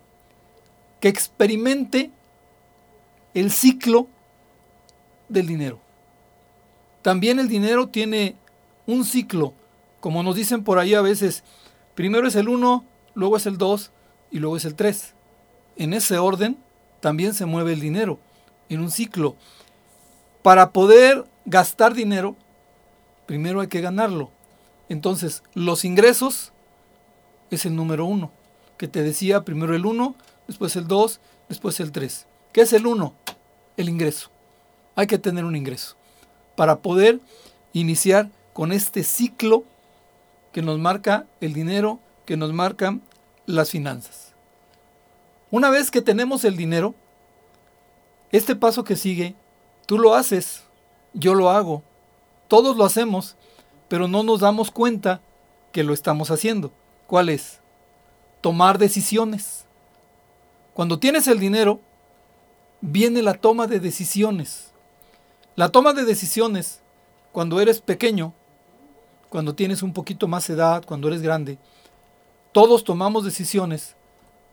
Que 1.00 1.08
experimente 1.08 2.10
el 3.32 3.52
ciclo 3.52 4.08
del 5.28 5.46
dinero. 5.46 5.78
También 7.02 7.38
el 7.38 7.46
dinero 7.46 7.88
tiene 7.88 8.34
un 8.86 9.04
ciclo, 9.04 9.54
como 10.00 10.24
nos 10.24 10.34
dicen 10.34 10.64
por 10.64 10.80
ahí 10.80 10.94
a 10.94 11.00
veces, 11.00 11.44
primero 11.94 12.26
es 12.26 12.34
el 12.34 12.48
1, 12.48 12.84
luego 13.14 13.36
es 13.36 13.46
el 13.46 13.56
2 13.56 13.92
y 14.32 14.40
luego 14.40 14.56
es 14.56 14.64
el 14.64 14.74
3. 14.74 15.14
En 15.76 15.94
ese 15.94 16.18
orden 16.18 16.58
también 16.98 17.34
se 17.34 17.46
mueve 17.46 17.72
el 17.72 17.80
dinero, 17.80 18.18
en 18.68 18.80
un 18.80 18.90
ciclo. 18.90 19.36
Para 20.42 20.70
poder 20.70 21.24
gastar 21.44 21.94
dinero, 21.94 22.34
primero 23.26 23.60
hay 23.60 23.68
que 23.68 23.80
ganarlo. 23.80 24.30
Entonces, 24.88 25.44
los 25.54 25.84
ingresos 25.84 26.52
es 27.50 27.66
el 27.66 27.76
número 27.76 28.06
1, 28.06 28.30
que 28.76 28.88
te 28.88 29.02
decía 29.02 29.44
primero 29.44 29.74
el 29.74 29.86
1, 29.86 30.14
después 30.46 30.76
el 30.76 30.86
2, 30.86 31.20
después 31.48 31.80
el 31.80 31.92
3. 31.92 32.26
¿Qué 32.52 32.62
es 32.62 32.72
el 32.72 32.86
1? 32.86 33.14
El 33.76 33.88
ingreso. 33.88 34.30
Hay 34.94 35.06
que 35.06 35.18
tener 35.18 35.44
un 35.44 35.56
ingreso 35.56 35.96
para 36.56 36.78
poder 36.80 37.20
iniciar 37.72 38.30
con 38.52 38.72
este 38.72 39.04
ciclo 39.04 39.64
que 40.52 40.62
nos 40.62 40.78
marca 40.78 41.26
el 41.40 41.52
dinero, 41.52 42.00
que 42.24 42.36
nos 42.36 42.52
marcan 42.52 43.02
las 43.44 43.70
finanzas. 43.70 44.34
Una 45.50 45.70
vez 45.70 45.90
que 45.90 46.00
tenemos 46.00 46.44
el 46.44 46.56
dinero, 46.56 46.94
este 48.32 48.56
paso 48.56 48.82
que 48.82 48.96
sigue, 48.96 49.36
tú 49.86 49.98
lo 49.98 50.14
haces, 50.14 50.64
yo 51.12 51.34
lo 51.34 51.50
hago, 51.50 51.82
todos 52.48 52.76
lo 52.76 52.84
hacemos, 52.84 53.36
pero 53.88 54.08
no 54.08 54.22
nos 54.22 54.40
damos 54.40 54.70
cuenta 54.70 55.20
que 55.72 55.84
lo 55.84 55.92
estamos 55.92 56.30
haciendo. 56.30 56.72
¿Cuál 57.06 57.28
es? 57.28 57.60
Tomar 58.40 58.78
decisiones. 58.78 59.64
Cuando 60.74 60.98
tienes 60.98 61.26
el 61.28 61.38
dinero, 61.38 61.80
viene 62.80 63.22
la 63.22 63.34
toma 63.34 63.66
de 63.66 63.80
decisiones. 63.80 64.72
La 65.54 65.70
toma 65.70 65.92
de 65.92 66.04
decisiones, 66.04 66.82
cuando 67.32 67.60
eres 67.60 67.80
pequeño, 67.80 68.34
cuando 69.30 69.54
tienes 69.54 69.82
un 69.82 69.92
poquito 69.92 70.28
más 70.28 70.48
edad, 70.50 70.84
cuando 70.84 71.08
eres 71.08 71.22
grande, 71.22 71.58
todos 72.52 72.84
tomamos 72.84 73.24
decisiones. 73.24 73.96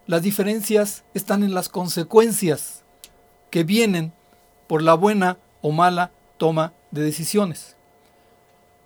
Las 0.06 0.22
diferencias 0.22 1.04
están 1.14 1.44
en 1.44 1.54
las 1.54 1.70
consecuencias 1.70 2.84
que 3.50 3.64
vienen 3.64 4.14
por 4.68 4.82
la 4.82 4.94
buena 4.94 5.38
o 5.62 5.72
mala 5.72 6.12
toma 6.38 6.74
de 6.92 7.04
decisiones. 7.04 7.78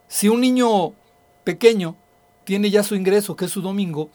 Si 0.07 0.29
un 0.29 0.41
niño 0.41 0.93
pequeño 1.43 1.97
tiene 2.47 2.69
ya 2.69 2.81
su 2.81 2.95
ingreso, 2.95 3.35
que 3.35 3.43
es 3.43 3.51
su 3.51 3.61
domingo, 3.61 4.09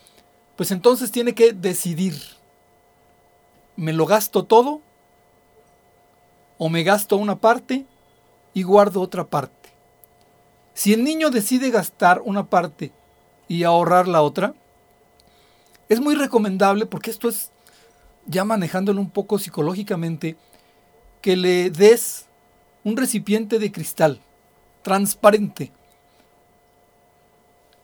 pues 0.57 0.71
entonces 0.71 1.13
tiene 1.13 1.35
que 1.35 1.53
decidir, 1.53 2.15
¿me 3.77 3.93
lo 3.93 4.07
gasto 4.07 4.45
todo? 4.45 4.81
¿O 6.57 6.71
me 6.71 6.83
gasto 6.83 7.19
una 7.19 7.39
parte 7.39 7.85
y 8.55 8.63
guardo 8.63 9.03
otra 9.03 9.25
parte. 9.25 9.69
Si 10.73 10.95
el 10.95 11.05
niño 11.05 11.29
decide 11.29 11.69
gastar 11.69 12.23
una 12.25 12.49
parte 12.49 12.91
y 13.49 13.65
ahorrar 13.65 14.09
la 14.09 14.23
otra, 14.23 14.55
es 15.91 16.01
muy 16.01 16.15
recomendable, 16.15 16.87
porque 16.87 17.11
esto 17.11 17.29
es 17.29 17.53
ya 18.25 18.45
manejándolo 18.45 18.99
un 19.03 19.11
poco 19.11 19.39
psicológicamente, 19.39 20.39
que 21.21 21.37
le 21.37 21.69
des 21.69 22.29
un 22.83 22.97
recipiente 22.97 23.59
de 23.59 23.71
cristal 23.71 24.23
transparente. 24.81 25.71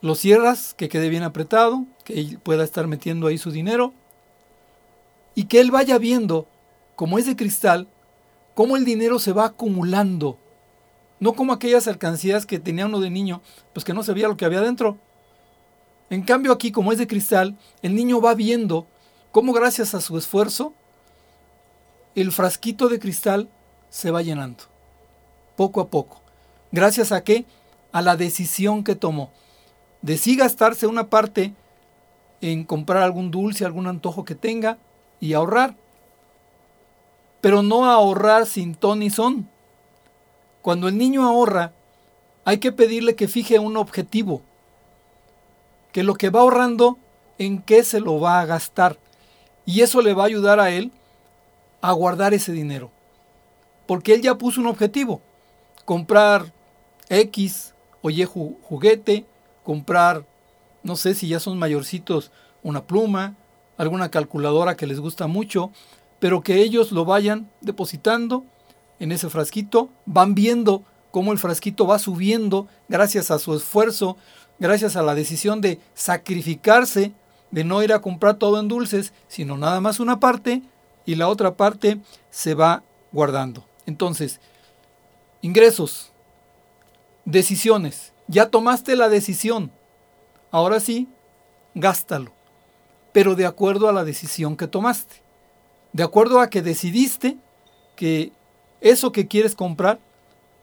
Lo 0.01 0.15
cierras, 0.15 0.73
que 0.73 0.89
quede 0.89 1.09
bien 1.09 1.23
apretado, 1.23 1.85
que 2.03 2.19
él 2.19 2.39
pueda 2.41 2.63
estar 2.63 2.87
metiendo 2.87 3.27
ahí 3.27 3.37
su 3.37 3.51
dinero 3.51 3.93
y 5.35 5.45
que 5.45 5.59
él 5.59 5.71
vaya 5.71 5.97
viendo, 5.97 6.47
como 6.95 7.19
es 7.19 7.25
de 7.25 7.35
cristal, 7.35 7.87
cómo 8.55 8.77
el 8.77 8.85
dinero 8.85 9.19
se 9.19 9.33
va 9.33 9.45
acumulando 9.45 10.37
no 11.19 11.33
como 11.33 11.53
aquellas 11.53 11.87
alcancías 11.87 12.45
que 12.45 12.59
tenía 12.59 12.85
uno 12.85 12.99
de 12.99 13.09
niño, 13.09 13.41
pues 13.73 13.83
que 13.83 13.93
no 13.93 14.03
se 14.03 14.13
veía 14.13 14.27
lo 14.27 14.37
que 14.37 14.45
había 14.45 14.61
dentro. 14.61 14.97
En 16.09 16.23
cambio 16.23 16.51
aquí, 16.51 16.71
como 16.71 16.91
es 16.91 16.97
de 16.97 17.07
cristal, 17.07 17.57
el 17.81 17.95
niño 17.95 18.21
va 18.21 18.33
viendo 18.33 18.87
cómo 19.31 19.53
gracias 19.53 19.93
a 19.93 20.01
su 20.01 20.17
esfuerzo, 20.17 20.73
el 22.15 22.31
frasquito 22.31 22.89
de 22.89 22.99
cristal 22.99 23.49
se 23.89 24.11
va 24.11 24.21
llenando, 24.21 24.63
poco 25.55 25.81
a 25.81 25.89
poco. 25.89 26.21
¿Gracias 26.71 27.11
a 27.11 27.23
qué? 27.23 27.45
A 27.91 28.01
la 28.01 28.15
decisión 28.15 28.83
que 28.83 28.95
tomó. 28.95 29.31
De 30.01 30.17
sí 30.17 30.35
gastarse 30.35 30.87
una 30.87 31.09
parte 31.09 31.53
en 32.41 32.63
comprar 32.63 33.03
algún 33.03 33.31
dulce, 33.31 33.65
algún 33.65 33.87
antojo 33.87 34.23
que 34.23 34.35
tenga 34.35 34.77
y 35.19 35.33
ahorrar. 35.33 35.75
Pero 37.41 37.63
no 37.63 37.85
ahorrar 37.85 38.45
sin 38.45 38.75
ton 38.75 38.99
ni 38.99 39.09
son, 39.09 39.49
cuando 40.61 40.87
el 40.87 40.97
niño 40.97 41.23
ahorra, 41.25 41.73
hay 42.45 42.57
que 42.57 42.71
pedirle 42.71 43.15
que 43.15 43.27
fije 43.27 43.59
un 43.59 43.77
objetivo, 43.77 44.41
que 45.91 46.03
lo 46.03 46.15
que 46.15 46.29
va 46.29 46.41
ahorrando, 46.41 46.97
en 47.37 47.61
qué 47.61 47.83
se 47.83 47.99
lo 47.99 48.19
va 48.19 48.41
a 48.41 48.45
gastar. 48.45 48.97
Y 49.65 49.81
eso 49.81 50.01
le 50.01 50.13
va 50.13 50.23
a 50.23 50.27
ayudar 50.27 50.59
a 50.59 50.71
él 50.71 50.91
a 51.81 51.91
guardar 51.93 52.33
ese 52.33 52.51
dinero. 52.51 52.91
Porque 53.87 54.13
él 54.13 54.21
ya 54.21 54.37
puso 54.37 54.61
un 54.61 54.67
objetivo, 54.67 55.21
comprar 55.85 56.51
X 57.07 57.73
o 58.01 58.09
Y 58.09 58.25
juguete, 58.25 59.25
comprar, 59.69 60.25
no 60.81 60.95
sé 60.95 61.13
si 61.13 61.27
ya 61.27 61.39
son 61.39 61.59
mayorcitos, 61.59 62.31
una 62.63 62.87
pluma, 62.87 63.35
alguna 63.77 64.09
calculadora 64.09 64.75
que 64.75 64.87
les 64.87 64.99
gusta 64.99 65.27
mucho, 65.27 65.69
pero 66.17 66.41
que 66.41 66.63
ellos 66.63 66.91
lo 66.91 67.05
vayan 67.05 67.51
depositando 67.61 68.45
en 68.99 69.11
ese 69.11 69.29
frasquito, 69.29 69.91
van 70.07 70.33
viendo 70.33 70.85
cómo 71.11 71.33
el 71.33 71.37
frasquito 71.37 71.85
va 71.85 71.99
subiendo 71.99 72.67
gracias 72.87 73.29
a 73.29 73.37
su 73.37 73.53
esfuerzo, 73.53 74.17
gracias 74.57 74.95
a 74.95 75.03
la 75.03 75.13
decisión 75.13 75.61
de 75.61 75.79
sacrificarse, 75.93 77.13
de 77.51 77.63
no 77.63 77.83
ir 77.83 77.93
a 77.93 78.01
comprar 78.01 78.37
todo 78.37 78.59
en 78.59 78.69
dulces, 78.69 79.13
sino 79.27 79.55
nada 79.55 79.81
más 79.81 79.99
una 79.99 80.19
parte 80.19 80.63
y 81.05 81.13
la 81.13 81.27
otra 81.27 81.57
parte 81.57 81.99
se 82.31 82.55
va 82.55 82.81
guardando. 83.11 83.67
Entonces, 83.85 84.41
ingresos, 85.43 86.11
decisiones. 87.23 88.13
Ya 88.31 88.51
tomaste 88.51 88.95
la 88.95 89.09
decisión. 89.09 89.71
Ahora 90.51 90.79
sí, 90.79 91.07
gástalo. 91.73 92.31
pero 93.11 93.33
de 93.33 93.47
acuerdo 93.47 93.89
a 93.89 93.91
la 93.91 94.03
decisión 94.03 94.55
que 94.55 94.67
tomaste. 94.67 95.15
De 95.93 96.03
acuerdo 96.03 96.39
a 96.39 96.49
que 96.49 96.61
decidiste 96.61 97.37
que 97.95 98.31
eso 98.81 99.11
que 99.11 99.27
quieres 99.27 99.55
comprar 99.55 99.99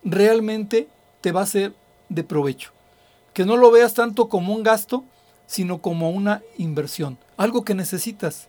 realmente 0.05 0.89
te 1.21 1.33
va 1.33 1.43
a 1.43 1.47
ser 1.47 1.75
de 2.09 2.23
provecho. 2.23 2.71
Que 3.35 3.45
no 3.45 3.57
lo 3.57 3.73
veas 3.73 3.95
tanto 3.95 4.29
como 4.29 4.55
un 4.55 4.63
gasto, 4.63 5.05
sino 5.47 5.83
como 5.83 6.11
una 6.11 6.43
inversión, 6.57 7.19
algo 7.37 7.65
que 7.65 7.75
necesitas. 7.75 8.49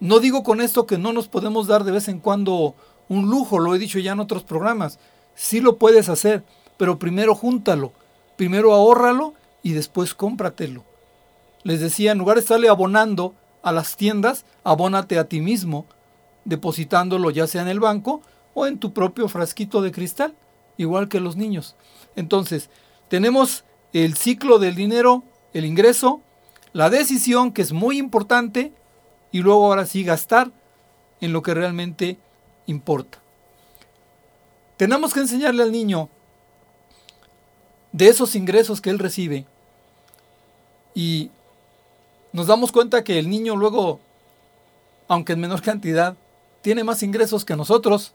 No 0.00 0.18
digo 0.18 0.42
con 0.42 0.60
esto 0.60 0.86
que 0.86 0.98
no 0.98 1.12
nos 1.12 1.28
podemos 1.28 1.68
dar 1.68 1.84
de 1.84 1.92
vez 1.92 2.08
en 2.08 2.18
cuando 2.18 2.74
un 3.08 3.30
lujo, 3.30 3.60
lo 3.60 3.74
he 3.74 3.78
dicho 3.78 4.00
ya 4.00 4.12
en 4.12 4.20
otros 4.20 4.42
programas. 4.42 4.98
Sí 5.36 5.60
lo 5.60 5.76
puedes 5.76 6.08
hacer, 6.08 6.42
pero 6.76 6.98
primero 6.98 7.34
júntalo, 7.36 7.92
primero 8.40 8.72
ahórralo 8.72 9.34
y 9.62 9.72
después 9.72 10.14
cómpratelo. 10.14 10.82
Les 11.62 11.78
decía, 11.78 12.12
en 12.12 12.16
lugar 12.16 12.36
de 12.36 12.40
estarle 12.40 12.70
abonando 12.70 13.34
a 13.62 13.70
las 13.70 13.96
tiendas, 13.96 14.46
abónate 14.64 15.18
a 15.18 15.28
ti 15.28 15.42
mismo, 15.42 15.84
depositándolo 16.46 17.30
ya 17.30 17.46
sea 17.46 17.60
en 17.60 17.68
el 17.68 17.80
banco 17.80 18.22
o 18.54 18.66
en 18.66 18.78
tu 18.78 18.94
propio 18.94 19.28
frasquito 19.28 19.82
de 19.82 19.92
cristal, 19.92 20.34
igual 20.78 21.10
que 21.10 21.20
los 21.20 21.36
niños. 21.36 21.76
Entonces, 22.16 22.70
tenemos 23.08 23.64
el 23.92 24.16
ciclo 24.16 24.58
del 24.58 24.74
dinero, 24.74 25.22
el 25.52 25.66
ingreso, 25.66 26.22
la 26.72 26.88
decisión, 26.88 27.52
que 27.52 27.60
es 27.60 27.74
muy 27.74 27.98
importante, 27.98 28.72
y 29.32 29.40
luego 29.40 29.66
ahora 29.66 29.84
sí 29.84 30.02
gastar 30.02 30.50
en 31.20 31.34
lo 31.34 31.42
que 31.42 31.52
realmente 31.52 32.16
importa. 32.64 33.18
Tenemos 34.78 35.12
que 35.12 35.20
enseñarle 35.20 35.62
al 35.62 35.72
niño 35.72 36.08
de 37.92 38.08
esos 38.08 38.34
ingresos 38.34 38.80
que 38.80 38.90
él 38.90 38.98
recibe. 38.98 39.46
Y 40.94 41.30
nos 42.32 42.46
damos 42.46 42.72
cuenta 42.72 43.04
que 43.04 43.18
el 43.18 43.28
niño 43.28 43.56
luego, 43.56 44.00
aunque 45.08 45.32
en 45.32 45.40
menor 45.40 45.62
cantidad, 45.62 46.16
tiene 46.62 46.84
más 46.84 47.02
ingresos 47.02 47.44
que 47.44 47.56
nosotros, 47.56 48.12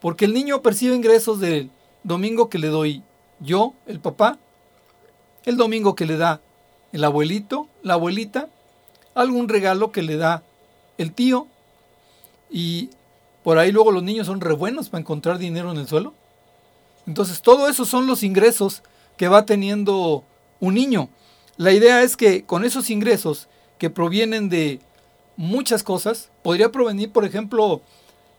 porque 0.00 0.26
el 0.26 0.34
niño 0.34 0.62
percibe 0.62 0.94
ingresos 0.94 1.40
del 1.40 1.70
domingo 2.02 2.48
que 2.48 2.58
le 2.58 2.68
doy 2.68 3.02
yo, 3.40 3.74
el 3.86 4.00
papá, 4.00 4.38
el 5.44 5.56
domingo 5.56 5.94
que 5.94 6.06
le 6.06 6.16
da 6.16 6.40
el 6.92 7.04
abuelito, 7.04 7.68
la 7.82 7.94
abuelita, 7.94 8.48
algún 9.14 9.48
regalo 9.48 9.92
que 9.92 10.02
le 10.02 10.16
da 10.16 10.42
el 10.98 11.12
tío. 11.12 11.46
Y 12.50 12.90
por 13.42 13.58
ahí 13.58 13.72
luego 13.72 13.92
los 13.92 14.02
niños 14.02 14.26
son 14.26 14.40
re 14.40 14.54
buenos 14.54 14.88
para 14.88 15.00
encontrar 15.00 15.38
dinero 15.38 15.70
en 15.70 15.78
el 15.78 15.88
suelo. 15.88 16.14
Entonces, 17.06 17.42
todo 17.42 17.68
eso 17.68 17.84
son 17.84 18.06
los 18.06 18.22
ingresos 18.22 18.82
que 19.16 19.28
va 19.28 19.46
teniendo 19.46 20.24
un 20.60 20.74
niño. 20.74 21.08
La 21.56 21.72
idea 21.72 22.02
es 22.02 22.16
que 22.16 22.44
con 22.44 22.64
esos 22.64 22.90
ingresos 22.90 23.48
que 23.78 23.90
provienen 23.90 24.48
de 24.48 24.80
muchas 25.36 25.82
cosas, 25.82 26.30
podría 26.42 26.72
provenir, 26.72 27.12
por 27.12 27.24
ejemplo, 27.24 27.82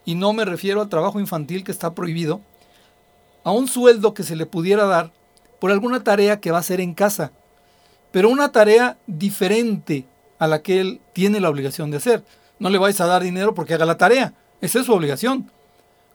y 0.06 0.15
no 0.15 0.34
me 0.34 0.45
refiero 0.45 0.82
al 0.82 0.89
trabajo 0.89 1.19
infantil 1.19 1.63
que 1.63 1.71
está 1.71 1.93
prohibido, 1.93 2.41
a 3.43 3.51
un 3.51 3.67
sueldo 3.67 4.13
que 4.13 4.23
se 4.23 4.36
le 4.36 4.45
pudiera 4.45 4.86
dar 4.86 5.12
por 5.60 5.71
alguna 5.71 6.03
tarea 6.03 6.39
que 6.39 6.51
va 6.51 6.58
a 6.58 6.62
hacer 6.62 6.82
en 6.82 6.93
casa, 6.93 7.32
pero 8.12 8.30
una 8.30 8.51
tarea 8.51 8.97
diferente 9.08 10.06
a 10.39 10.47
la 10.47 10.62
que 10.62 10.80
él 10.80 11.01
tiene 11.13 11.39
la 11.39 11.49
obligación 11.49 11.91
de 11.91 11.97
hacer. 11.97 12.23
No 12.60 12.69
le 12.69 12.77
vayas 12.77 13.01
a 13.01 13.06
dar 13.06 13.23
dinero 13.23 13.53
porque 13.53 13.73
haga 13.73 13.86
la 13.86 13.97
tarea, 13.97 14.34
esa 14.62 14.80
es 14.80 14.86
su 14.86 14.93
obligación. 14.93 15.51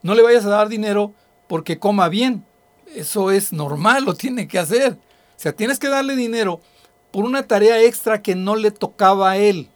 No 0.02 0.14
le 0.14 0.22
vayas 0.22 0.44
a 0.44 0.50
dar 0.50 0.68
dinero 0.68 1.12
porque 1.52 1.78
coma 1.78 2.08
bien, 2.08 2.46
eso 2.94 3.30
es 3.30 3.52
normal, 3.52 4.06
lo 4.06 4.14
tiene 4.14 4.48
que 4.48 4.58
hacer. 4.58 4.92
O 4.92 4.96
sea, 5.36 5.52
tienes 5.52 5.78
que 5.78 5.90
darle 5.90 6.16
dinero 6.16 6.62
por 7.10 7.26
una 7.26 7.46
tarea 7.46 7.82
extra 7.82 8.22
que 8.22 8.34
no 8.34 8.56
le 8.56 8.70
tocaba 8.70 9.32
a 9.32 9.36
él. 9.36 9.68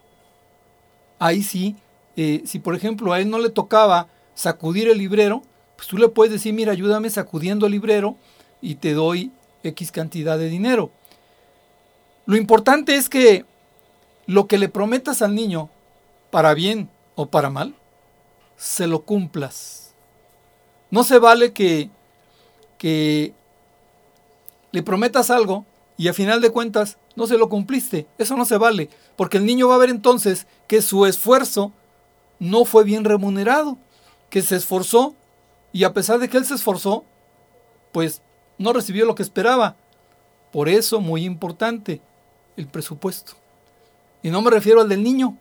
Ahí 1.19 1.43
sí, 1.43 1.77
eh, 2.17 2.43
si 2.47 2.61
por 2.61 2.75
ejemplo 2.75 3.13
a 3.13 3.21
él 3.21 3.29
no 3.29 3.39
le 3.39 3.51
tocaba 3.51 4.09
sacudir 4.35 4.89
el 4.89 4.97
librero, 4.97 5.43
pues 5.77 5.87
tú 5.87 5.99
le 5.99 6.09
puedes 6.09 6.33
decir, 6.33 6.55
mira, 6.55 6.73
ayúdame 6.73 7.11
sacudiendo 7.11 7.67
el 7.67 7.73
librero 7.73 8.17
y 8.63 8.77
te 8.77 8.95
doy 8.95 9.31
X 9.63 9.93
cantidad 9.93 10.39
de 10.39 10.49
dinero. 10.49 10.91
Lo 12.25 12.39
importante 12.39 12.95
es 12.95 13.11
que 13.11 13.45
lo 14.25 14.47
que 14.47 14.57
le 14.57 14.71
prometas 14.71 15.21
al 15.21 15.35
niño, 15.35 15.69
para 16.31 16.55
bien 16.55 16.89
o 17.17 17.27
para 17.27 17.51
mal, 17.51 17.75
se 18.57 18.87
lo 18.87 19.03
cumplas. 19.03 19.86
No 20.97 21.05
se 21.05 21.19
vale 21.19 21.53
que, 21.53 21.91
que 22.79 23.35
le 24.73 24.83
prometas 24.83 25.29
algo 25.29 25.67
y 25.99 26.09
a 26.09 26.15
final 26.15 26.41
de 26.41 26.49
cuentas 26.49 26.97
no 27.17 27.27
se 27.27 27.37
lo 27.37 27.51
cumpliste. 27.51 28.07
Eso 28.17 28.35
no 28.35 28.47
se 28.47 28.57
vale, 28.57 28.89
porque 29.15 29.37
el 29.37 29.45
niño 29.45 29.69
va 29.69 29.75
a 29.75 29.79
ver 29.79 29.91
entonces 29.91 30.47
que 30.67 30.81
su 30.81 31.05
esfuerzo 31.05 31.75
no 32.39 32.65
fue 32.65 32.83
bien 32.83 33.05
remunerado, 33.05 33.77
que 34.31 34.41
se 34.41 34.57
esforzó 34.57 35.15
y 35.71 35.85
a 35.85 35.93
pesar 35.93 36.19
de 36.19 36.31
que 36.31 36.39
él 36.39 36.47
se 36.47 36.55
esforzó, 36.55 37.05
pues 37.93 38.23
no 38.57 38.73
recibió 38.73 39.05
lo 39.05 39.15
que 39.15 39.23
esperaba. 39.23 39.77
Por 40.51 40.67
eso, 40.67 41.03
muy 41.03 41.27
importante, 41.27 42.01
el 42.57 42.69
presupuesto. 42.69 43.35
Y 44.23 44.31
no 44.31 44.41
me 44.41 44.51
refiero 44.51 44.81
al 44.81 44.89
del 44.89 45.03
niño, 45.03 45.37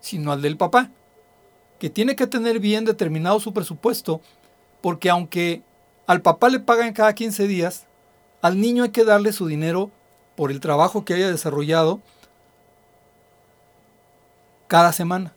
sino 0.00 0.32
al 0.32 0.42
del 0.42 0.56
papá, 0.56 0.90
que 1.78 1.88
tiene 1.88 2.16
que 2.16 2.26
tener 2.26 2.58
bien 2.58 2.84
determinado 2.84 3.38
su 3.38 3.52
presupuesto, 3.52 4.22
porque 4.80 5.10
aunque 5.10 5.62
al 6.06 6.22
papá 6.22 6.48
le 6.48 6.60
pagan 6.60 6.92
cada 6.92 7.14
15 7.14 7.46
días, 7.46 7.86
al 8.40 8.60
niño 8.60 8.84
hay 8.84 8.90
que 8.90 9.04
darle 9.04 9.32
su 9.32 9.46
dinero 9.46 9.90
por 10.36 10.50
el 10.50 10.60
trabajo 10.60 11.04
que 11.04 11.14
haya 11.14 11.30
desarrollado 11.30 12.00
cada 14.68 14.92
semana. 14.92 15.34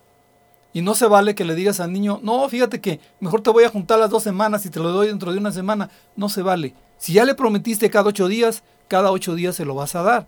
Y 0.73 0.82
no 0.82 0.95
se 0.95 1.08
vale 1.08 1.36
que 1.36 1.43
le 1.43 1.56
digas 1.56 1.80
al 1.80 1.91
niño, 1.91 2.19
no, 2.23 2.47
fíjate 2.47 2.80
que 2.80 3.01
mejor 3.19 3.41
te 3.41 3.49
voy 3.49 3.65
a 3.65 3.69
juntar 3.69 3.99
las 3.99 4.10
dos 4.10 4.23
semanas 4.23 4.65
y 4.65 4.69
te 4.69 4.80
lo 4.80 4.91
doy 4.91 5.08
dentro 5.08 5.32
de 5.32 5.39
una 5.39 5.51
semana. 5.51 5.89
No 6.15 6.30
se 6.30 6.41
vale. 6.41 6.75
Si 6.97 7.13
ya 7.13 7.25
le 7.25 7.36
prometiste 7.36 7.89
cada 7.89 8.10
ocho 8.10 8.27
días, 8.27 8.63
cada 8.88 9.12
ocho 9.12 9.36
días 9.36 9.56
se 9.56 9.65
lo 9.65 9.75
vas 9.75 9.95
a 9.95 10.04
dar. 10.04 10.27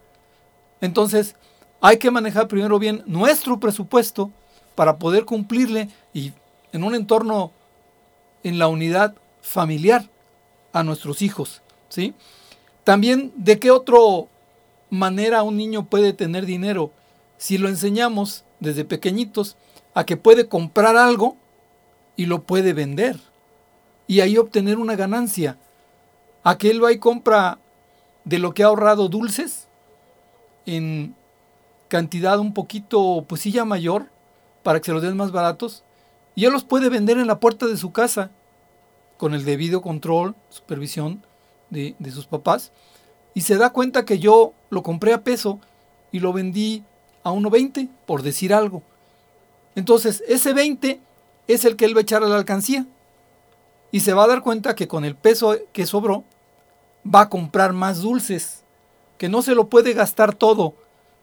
Entonces, 0.82 1.36
hay 1.80 1.98
que 1.98 2.12
manejar 2.12 2.48
primero 2.48 2.80
bien 2.80 3.04
nuestro 3.06 3.60
presupuesto 3.60 4.32
para 4.76 4.98
poder 4.98 5.24
cumplirle 5.24 5.90
y 6.14 6.34
en 6.74 6.84
un 6.84 6.96
entorno 6.96 7.52
en 8.44 8.60
la 8.60 8.68
unidad 8.68 9.16
familiar 9.42 10.10
a 10.72 10.84
nuestros 10.84 11.22
hijos, 11.22 11.62
¿sí? 11.90 12.14
También 12.84 13.32
de 13.36 13.60
qué 13.60 13.72
otra 13.72 13.98
manera 14.90 15.44
un 15.44 15.58
niño 15.58 15.86
puede 15.86 16.14
tener 16.14 16.46
dinero 16.46 16.92
si 17.38 17.58
lo 17.58 17.70
enseñamos 17.70 18.46
desde 18.60 18.86
pequeñitos 18.86 19.58
a 19.94 20.06
que 20.06 20.18
puede 20.18 20.48
comprar 20.48 20.98
algo 20.98 21.38
y 22.16 22.26
lo 22.26 22.44
puede 22.44 22.74
vender 22.74 23.20
y 24.08 24.22
ahí 24.22 24.38
obtener 24.38 24.78
una 24.78 24.96
ganancia. 24.96 25.58
A 26.44 26.58
que 26.58 26.70
él 26.70 26.84
va 26.84 26.92
y 26.92 27.00
compra 27.00 27.60
de 28.26 28.40
lo 28.40 28.54
que 28.54 28.64
ha 28.64 28.68
ahorrado 28.68 29.08
dulces 29.08 29.68
en 30.66 31.16
cantidad 31.88 32.40
un 32.40 32.54
poquito, 32.54 33.26
pues 33.28 33.42
sí 33.42 33.52
ya 33.52 33.66
mayor, 33.66 34.08
para 34.62 34.80
que 34.80 34.86
se 34.86 34.92
los 34.92 35.02
den 35.02 35.18
más 35.18 35.32
baratos, 35.32 35.84
y 36.36 36.46
él 36.46 36.52
los 36.52 36.64
puede 36.64 36.90
vender 36.90 37.18
en 37.18 37.28
la 37.28 37.40
puerta 37.40 37.68
de 37.68 37.78
su 37.78 37.92
casa, 37.92 38.32
con 39.18 39.34
el 39.34 39.46
debido 39.46 39.82
control, 39.82 40.36
supervisión 40.50 41.26
de, 41.70 41.96
de 42.00 42.12
sus 42.12 42.26
papás, 42.26 42.72
y 43.34 43.42
se 43.42 43.58
da 43.58 43.72
cuenta 43.72 44.06
que 44.06 44.20
yo 44.20 44.54
lo 44.70 44.84
compré 44.84 45.14
a 45.14 45.24
peso 45.24 45.60
y 46.12 46.20
lo 46.20 46.34
vendí 46.34 46.84
a 47.24 47.32
1.20, 47.32 47.90
por 48.06 48.22
decir 48.22 48.54
algo. 48.54 48.84
Entonces, 49.76 50.24
ese 50.28 50.54
20 50.54 51.00
es 51.48 51.66
el 51.66 51.76
que 51.76 51.86
él 51.86 51.96
va 51.96 52.00
a 52.00 52.04
echar 52.04 52.24
a 52.24 52.28
la 52.28 52.36
alcancía. 52.36 52.86
Y 53.92 54.02
se 54.02 54.14
va 54.14 54.24
a 54.24 54.28
dar 54.28 54.42
cuenta 54.42 54.76
que 54.76 54.88
con 54.88 55.06
el 55.06 55.16
peso 55.16 55.56
que 55.72 55.86
sobró, 55.86 56.24
va 57.04 57.22
a 57.22 57.30
comprar 57.30 57.74
más 57.74 58.02
dulces, 58.02 58.64
que 59.18 59.30
no 59.30 59.42
se 59.42 59.56
lo 59.56 59.68
puede 59.70 59.94
gastar 59.94 60.34
todo, 60.34 60.76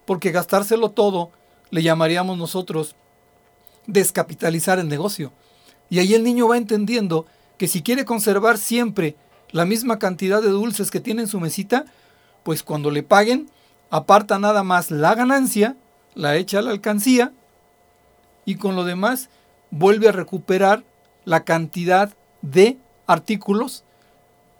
porque 0.04 0.30
gastárselo 0.30 0.90
todo 0.90 1.30
le 1.70 1.82
llamaríamos 1.82 2.36
nosotros 2.36 2.96
descapitalizar 3.92 4.78
el 4.78 4.88
negocio. 4.88 5.32
Y 5.88 5.98
ahí 5.98 6.14
el 6.14 6.24
niño 6.24 6.48
va 6.48 6.56
entendiendo 6.56 7.26
que 7.58 7.68
si 7.68 7.82
quiere 7.82 8.04
conservar 8.04 8.58
siempre 8.58 9.16
la 9.50 9.64
misma 9.64 9.98
cantidad 9.98 10.40
de 10.40 10.48
dulces 10.48 10.90
que 10.90 11.00
tiene 11.00 11.22
en 11.22 11.28
su 11.28 11.40
mesita, 11.40 11.84
pues 12.42 12.62
cuando 12.62 12.90
le 12.90 13.02
paguen, 13.02 13.50
aparta 13.90 14.38
nada 14.38 14.62
más 14.62 14.90
la 14.90 15.14
ganancia, 15.14 15.76
la 16.14 16.36
echa 16.36 16.60
a 16.60 16.62
la 16.62 16.70
alcancía 16.70 17.32
y 18.44 18.54
con 18.54 18.76
lo 18.76 18.84
demás 18.84 19.28
vuelve 19.70 20.08
a 20.08 20.12
recuperar 20.12 20.84
la 21.24 21.44
cantidad 21.44 22.14
de 22.42 22.78
artículos 23.06 23.84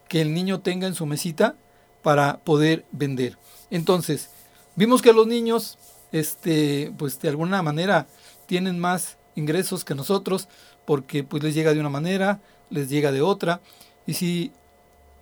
que 0.08 0.20
el 0.20 0.34
niño 0.34 0.60
tenga 0.60 0.86
en 0.86 0.94
su 0.94 1.06
mesita 1.06 1.56
para 2.02 2.38
poder 2.38 2.84
vender. 2.90 3.38
Entonces, 3.70 4.30
vimos 4.74 5.02
que 5.02 5.12
los 5.12 5.26
niños, 5.26 5.78
este, 6.12 6.92
pues 6.98 7.20
de 7.20 7.28
alguna 7.28 7.62
manera 7.62 8.06
tienen 8.46 8.78
más 8.78 9.16
ingresos 9.34 9.84
que 9.84 9.94
nosotros 9.94 10.48
porque 10.84 11.24
pues 11.24 11.42
les 11.42 11.54
llega 11.54 11.72
de 11.72 11.80
una 11.80 11.88
manera, 11.88 12.40
les 12.68 12.88
llega 12.88 13.12
de 13.12 13.22
otra. 13.22 13.60
Y 14.06 14.14
si 14.14 14.52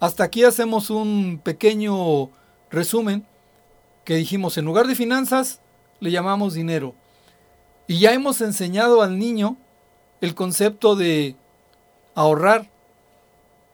hasta 0.00 0.24
aquí 0.24 0.44
hacemos 0.44 0.90
un 0.90 1.40
pequeño 1.42 2.30
resumen, 2.70 3.26
que 4.04 4.16
dijimos, 4.16 4.56
en 4.56 4.64
lugar 4.64 4.86
de 4.86 4.94
finanzas, 4.94 5.60
le 6.00 6.10
llamamos 6.10 6.54
dinero. 6.54 6.94
Y 7.86 7.98
ya 7.98 8.14
hemos 8.14 8.40
enseñado 8.40 9.02
al 9.02 9.18
niño 9.18 9.58
el 10.20 10.34
concepto 10.34 10.96
de 10.96 11.36
ahorrar, 12.14 12.70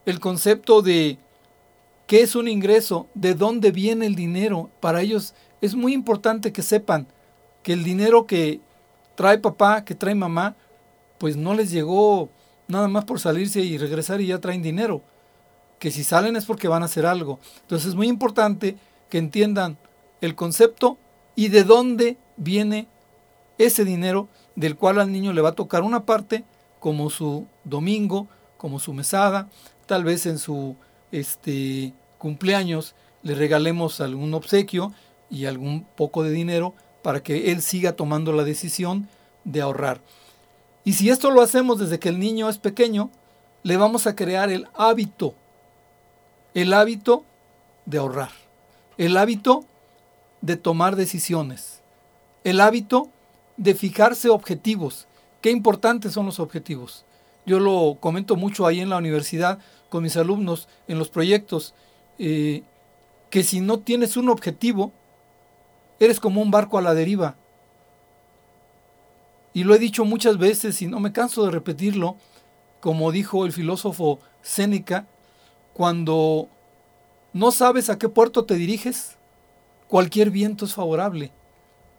el 0.06 0.20
concepto 0.20 0.82
de 0.82 1.18
qué 2.06 2.22
es 2.22 2.34
un 2.34 2.48
ingreso, 2.48 3.06
de 3.14 3.34
dónde 3.34 3.70
viene 3.70 4.06
el 4.06 4.14
dinero. 4.14 4.70
Para 4.80 5.02
ellos 5.02 5.34
es 5.60 5.74
muy 5.74 5.92
importante 5.92 6.52
que 6.52 6.62
sepan 6.62 7.06
que 7.62 7.72
el 7.72 7.84
dinero 7.84 8.26
que 8.26 8.60
trae 9.14 9.38
papá, 9.38 9.84
que 9.84 9.94
trae 9.94 10.14
mamá, 10.14 10.56
pues 11.18 11.36
no 11.36 11.54
les 11.54 11.70
llegó 11.70 12.28
nada 12.68 12.88
más 12.88 13.04
por 13.04 13.20
salirse 13.20 13.60
y 13.60 13.78
regresar 13.78 14.20
y 14.20 14.28
ya 14.28 14.40
traen 14.40 14.62
dinero. 14.62 15.02
Que 15.78 15.90
si 15.90 16.04
salen 16.04 16.36
es 16.36 16.46
porque 16.46 16.68
van 16.68 16.82
a 16.82 16.86
hacer 16.86 17.06
algo. 17.06 17.38
Entonces 17.62 17.88
es 17.88 17.94
muy 17.94 18.08
importante 18.08 18.76
que 19.08 19.18
entiendan 19.18 19.76
el 20.20 20.34
concepto 20.34 20.98
y 21.36 21.48
de 21.48 21.64
dónde 21.64 22.16
viene 22.36 22.88
ese 23.58 23.84
dinero 23.84 24.28
del 24.56 24.76
cual 24.76 25.00
al 25.00 25.12
niño 25.12 25.32
le 25.32 25.42
va 25.42 25.50
a 25.50 25.54
tocar 25.54 25.82
una 25.82 26.04
parte 26.04 26.44
como 26.80 27.10
su 27.10 27.46
domingo, 27.64 28.28
como 28.56 28.78
su 28.78 28.92
mesada, 28.92 29.48
tal 29.86 30.04
vez 30.04 30.26
en 30.26 30.38
su 30.38 30.76
este 31.12 31.92
cumpleaños 32.18 32.94
le 33.22 33.34
regalemos 33.34 34.00
algún 34.00 34.34
obsequio 34.34 34.92
y 35.30 35.46
algún 35.46 35.84
poco 35.96 36.22
de 36.22 36.30
dinero 36.30 36.74
para 37.04 37.22
que 37.22 37.52
él 37.52 37.60
siga 37.60 37.92
tomando 37.92 38.32
la 38.32 38.44
decisión 38.44 39.10
de 39.44 39.60
ahorrar. 39.60 40.00
Y 40.84 40.94
si 40.94 41.10
esto 41.10 41.30
lo 41.30 41.42
hacemos 41.42 41.78
desde 41.78 41.98
que 41.98 42.08
el 42.08 42.18
niño 42.18 42.48
es 42.48 42.56
pequeño, 42.56 43.10
le 43.62 43.76
vamos 43.76 44.06
a 44.06 44.16
crear 44.16 44.50
el 44.50 44.66
hábito, 44.74 45.34
el 46.54 46.72
hábito 46.72 47.22
de 47.84 47.98
ahorrar, 47.98 48.30
el 48.96 49.18
hábito 49.18 49.66
de 50.40 50.56
tomar 50.56 50.96
decisiones, 50.96 51.82
el 52.42 52.58
hábito 52.62 53.10
de 53.58 53.74
fijarse 53.74 54.30
objetivos. 54.30 55.06
Qué 55.42 55.50
importantes 55.50 56.14
son 56.14 56.24
los 56.24 56.40
objetivos. 56.40 57.04
Yo 57.44 57.60
lo 57.60 57.98
comento 58.00 58.34
mucho 58.34 58.66
ahí 58.66 58.80
en 58.80 58.88
la 58.88 58.96
universidad 58.96 59.58
con 59.90 60.02
mis 60.02 60.16
alumnos 60.16 60.68
en 60.88 60.98
los 60.98 61.10
proyectos, 61.10 61.74
eh, 62.18 62.62
que 63.28 63.42
si 63.42 63.60
no 63.60 63.80
tienes 63.80 64.16
un 64.16 64.30
objetivo, 64.30 64.94
eres 65.98 66.20
como 66.20 66.42
un 66.42 66.50
barco 66.50 66.78
a 66.78 66.82
la 66.82 66.94
deriva. 66.94 67.36
Y 69.52 69.64
lo 69.64 69.74
he 69.74 69.78
dicho 69.78 70.04
muchas 70.04 70.38
veces 70.38 70.82
y 70.82 70.86
no 70.86 71.00
me 71.00 71.12
canso 71.12 71.44
de 71.44 71.52
repetirlo, 71.52 72.16
como 72.80 73.12
dijo 73.12 73.46
el 73.46 73.52
filósofo 73.52 74.20
Séneca, 74.42 75.06
cuando 75.72 76.48
no 77.32 77.52
sabes 77.52 77.88
a 77.88 77.98
qué 77.98 78.08
puerto 78.08 78.44
te 78.44 78.54
diriges, 78.54 79.16
cualquier 79.86 80.30
viento 80.30 80.64
es 80.64 80.74
favorable. 80.74 81.32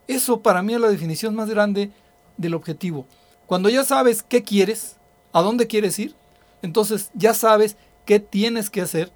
Eso 0.08 0.42
para 0.42 0.62
mí 0.62 0.74
es 0.74 0.82
la 0.82 0.90
definición 0.90 1.34
más 1.34 1.50
grande 1.50 1.92
del 2.38 2.54
objetivo. 2.54 3.08
Cuando 3.48 3.70
ya 3.70 3.84
sabes 3.84 4.22
qué 4.22 4.44
quieres, 4.44 4.98
a 5.32 5.42
dónde 5.42 5.68
quieres 5.68 5.98
ir, 5.98 6.16
entonces 6.62 7.10
ya 7.14 7.34
sabes 7.34 7.78
qué 8.06 8.20
tienes 8.20 8.70
que 8.70 8.82
hacer, 8.82 9.12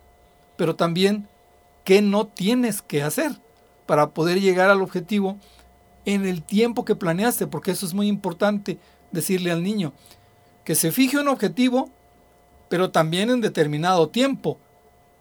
pero 0.55 0.75
también 0.75 1.27
qué 1.83 2.01
no 2.01 2.27
tienes 2.27 2.81
que 2.81 3.03
hacer 3.03 3.39
para 3.89 4.11
poder 4.11 4.39
llegar 4.39 4.69
al 4.69 4.83
objetivo 4.83 5.39
en 6.05 6.27
el 6.27 6.43
tiempo 6.43 6.85
que 6.85 6.93
planeaste, 6.93 7.47
porque 7.47 7.71
eso 7.71 7.87
es 7.87 7.95
muy 7.95 8.07
importante 8.07 8.77
decirle 9.11 9.49
al 9.49 9.63
niño, 9.63 9.93
que 10.63 10.75
se 10.75 10.91
fije 10.91 11.17
un 11.17 11.27
objetivo, 11.27 11.89
pero 12.69 12.91
también 12.91 13.31
en 13.31 13.41
determinado 13.41 14.09
tiempo, 14.09 14.59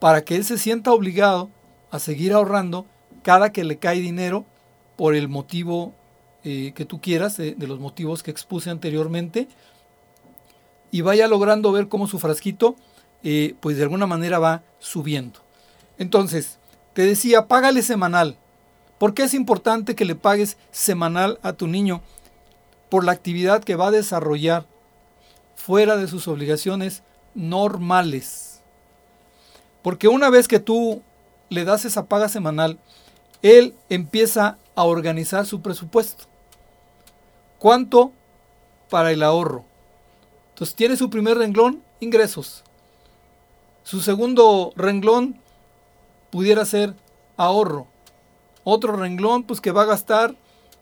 para 0.00 0.22
que 0.22 0.36
él 0.36 0.44
se 0.44 0.58
sienta 0.58 0.92
obligado 0.92 1.48
a 1.90 1.98
seguir 1.98 2.34
ahorrando 2.34 2.84
cada 3.22 3.52
que 3.52 3.64
le 3.64 3.78
cae 3.78 4.00
dinero 4.00 4.44
por 4.96 5.14
el 5.14 5.28
motivo 5.28 5.94
eh, 6.44 6.72
que 6.74 6.84
tú 6.84 7.00
quieras, 7.00 7.38
de 7.38 7.66
los 7.66 7.80
motivos 7.80 8.22
que 8.22 8.30
expuse 8.30 8.68
anteriormente, 8.68 9.48
y 10.90 11.00
vaya 11.00 11.26
logrando 11.26 11.72
ver 11.72 11.88
cómo 11.88 12.06
su 12.06 12.18
frasquito, 12.18 12.76
eh, 13.22 13.54
pues 13.60 13.78
de 13.78 13.84
alguna 13.84 14.06
manera 14.06 14.38
va 14.38 14.62
subiendo. 14.78 15.40
Entonces, 15.96 16.58
te 16.92 17.06
decía, 17.06 17.48
págale 17.48 17.80
semanal. 17.80 18.36
¿Por 18.98 19.14
qué 19.14 19.22
es 19.22 19.34
importante 19.34 19.94
que 19.94 20.04
le 20.04 20.16
pagues 20.16 20.56
semanal 20.70 21.38
a 21.42 21.52
tu 21.52 21.66
niño? 21.66 22.02
Por 22.90 23.04
la 23.04 23.12
actividad 23.12 23.62
que 23.62 23.76
va 23.76 23.88
a 23.88 23.92
desarrollar 23.92 24.66
fuera 25.54 25.96
de 25.96 26.08
sus 26.08 26.26
obligaciones 26.26 27.02
normales. 27.34 28.60
Porque 29.82 30.08
una 30.08 30.30
vez 30.30 30.48
que 30.48 30.58
tú 30.58 31.02
le 31.48 31.64
das 31.64 31.84
esa 31.84 32.06
paga 32.06 32.28
semanal, 32.28 32.78
él 33.42 33.74
empieza 33.88 34.58
a 34.74 34.84
organizar 34.84 35.46
su 35.46 35.62
presupuesto. 35.62 36.24
¿Cuánto 37.58 38.12
para 38.90 39.12
el 39.12 39.22
ahorro? 39.22 39.64
Entonces 40.50 40.74
tiene 40.74 40.96
su 40.96 41.08
primer 41.08 41.38
renglón, 41.38 41.82
ingresos. 42.00 42.64
Su 43.84 44.00
segundo 44.00 44.72
renglón 44.76 45.40
pudiera 46.30 46.64
ser 46.64 46.94
ahorro. 47.36 47.86
Otro 48.70 48.96
renglón, 48.96 49.44
pues 49.44 49.62
que 49.62 49.72
va 49.72 49.84
a 49.84 49.86
gastar 49.86 50.34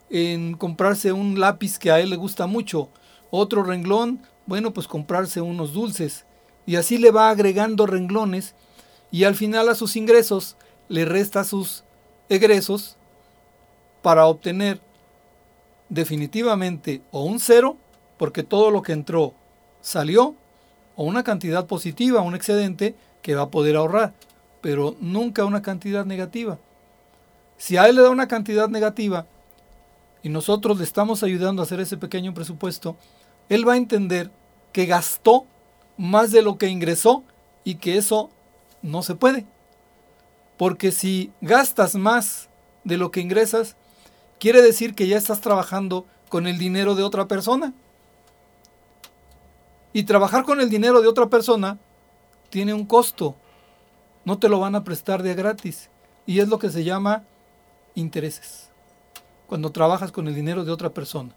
en 0.09 0.55
comprarse 0.57 1.13
un 1.13 1.39
lápiz 1.39 1.79
que 1.79 1.89
a 1.89 2.01
él 2.01 2.09
le 2.09 2.17
gusta 2.17 2.45
mucho. 2.45 2.89
Otro 3.31 3.63
renglón, 3.63 4.21
bueno, 4.45 4.73
pues 4.73 4.89
comprarse 4.89 5.39
unos 5.39 5.71
dulces. 5.71 6.25
Y 6.65 6.75
así 6.75 6.97
le 6.97 7.11
va 7.11 7.29
agregando 7.29 7.85
renglones 7.85 8.55
y 9.09 9.23
al 9.23 9.35
final 9.35 9.69
a 9.69 9.75
sus 9.75 9.95
ingresos 9.95 10.57
le 10.89 11.05
resta 11.05 11.45
sus 11.45 11.85
egresos 12.27 12.97
para 14.01 14.25
obtener 14.25 14.81
definitivamente 15.87 17.01
o 17.11 17.23
un 17.23 17.39
cero, 17.39 17.77
porque 18.17 18.43
todo 18.43 18.69
lo 18.69 18.81
que 18.81 18.91
entró 18.91 19.33
salió, 19.79 20.35
o 20.97 21.05
una 21.05 21.23
cantidad 21.23 21.67
positiva, 21.67 22.19
un 22.19 22.35
excedente 22.35 22.95
que 23.21 23.35
va 23.35 23.43
a 23.43 23.49
poder 23.49 23.77
ahorrar, 23.77 24.13
pero 24.59 24.97
nunca 24.99 25.45
una 25.45 25.61
cantidad 25.61 26.05
negativa. 26.05 26.59
Si 27.57 27.77
a 27.77 27.87
él 27.87 27.95
le 27.95 28.03
da 28.03 28.09
una 28.09 28.27
cantidad 28.27 28.69
negativa 28.69 29.25
y 30.21 30.29
nosotros 30.29 30.77
le 30.77 30.83
estamos 30.83 31.23
ayudando 31.23 31.61
a 31.61 31.65
hacer 31.65 31.79
ese 31.79 31.97
pequeño 31.97 32.33
presupuesto, 32.33 32.97
él 33.49 33.67
va 33.67 33.73
a 33.73 33.77
entender 33.77 34.31
que 34.71 34.85
gastó 34.85 35.45
más 35.97 36.31
de 36.31 36.41
lo 36.41 36.57
que 36.57 36.67
ingresó 36.67 37.23
y 37.63 37.75
que 37.75 37.97
eso 37.97 38.29
no 38.81 39.01
se 39.01 39.15
puede. 39.15 39.45
Porque 40.57 40.91
si 40.91 41.31
gastas 41.41 41.95
más 41.95 42.49
de 42.83 42.97
lo 42.97 43.11
que 43.11 43.21
ingresas, 43.21 43.75
quiere 44.39 44.61
decir 44.61 44.95
que 44.95 45.07
ya 45.07 45.17
estás 45.17 45.41
trabajando 45.41 46.05
con 46.29 46.47
el 46.47 46.57
dinero 46.57 46.95
de 46.95 47.03
otra 47.03 47.27
persona. 47.27 47.73
Y 49.93 50.03
trabajar 50.03 50.43
con 50.43 50.61
el 50.61 50.69
dinero 50.69 51.01
de 51.01 51.07
otra 51.07 51.27
persona 51.27 51.79
tiene 52.49 52.73
un 52.73 52.85
costo. 52.85 53.35
No 54.25 54.37
te 54.37 54.49
lo 54.49 54.59
van 54.59 54.75
a 54.75 54.83
prestar 54.83 55.23
de 55.23 55.33
gratis. 55.33 55.89
Y 56.25 56.39
es 56.39 56.49
lo 56.49 56.59
que 56.59 56.69
se 56.69 56.83
llama 56.83 57.23
intereses. 57.97 58.69
Cuando 59.47 59.71
trabajas 59.71 60.11
con 60.11 60.27
el 60.27 60.35
dinero 60.35 60.63
de 60.63 60.71
otra 60.71 60.93
persona. 60.93 61.33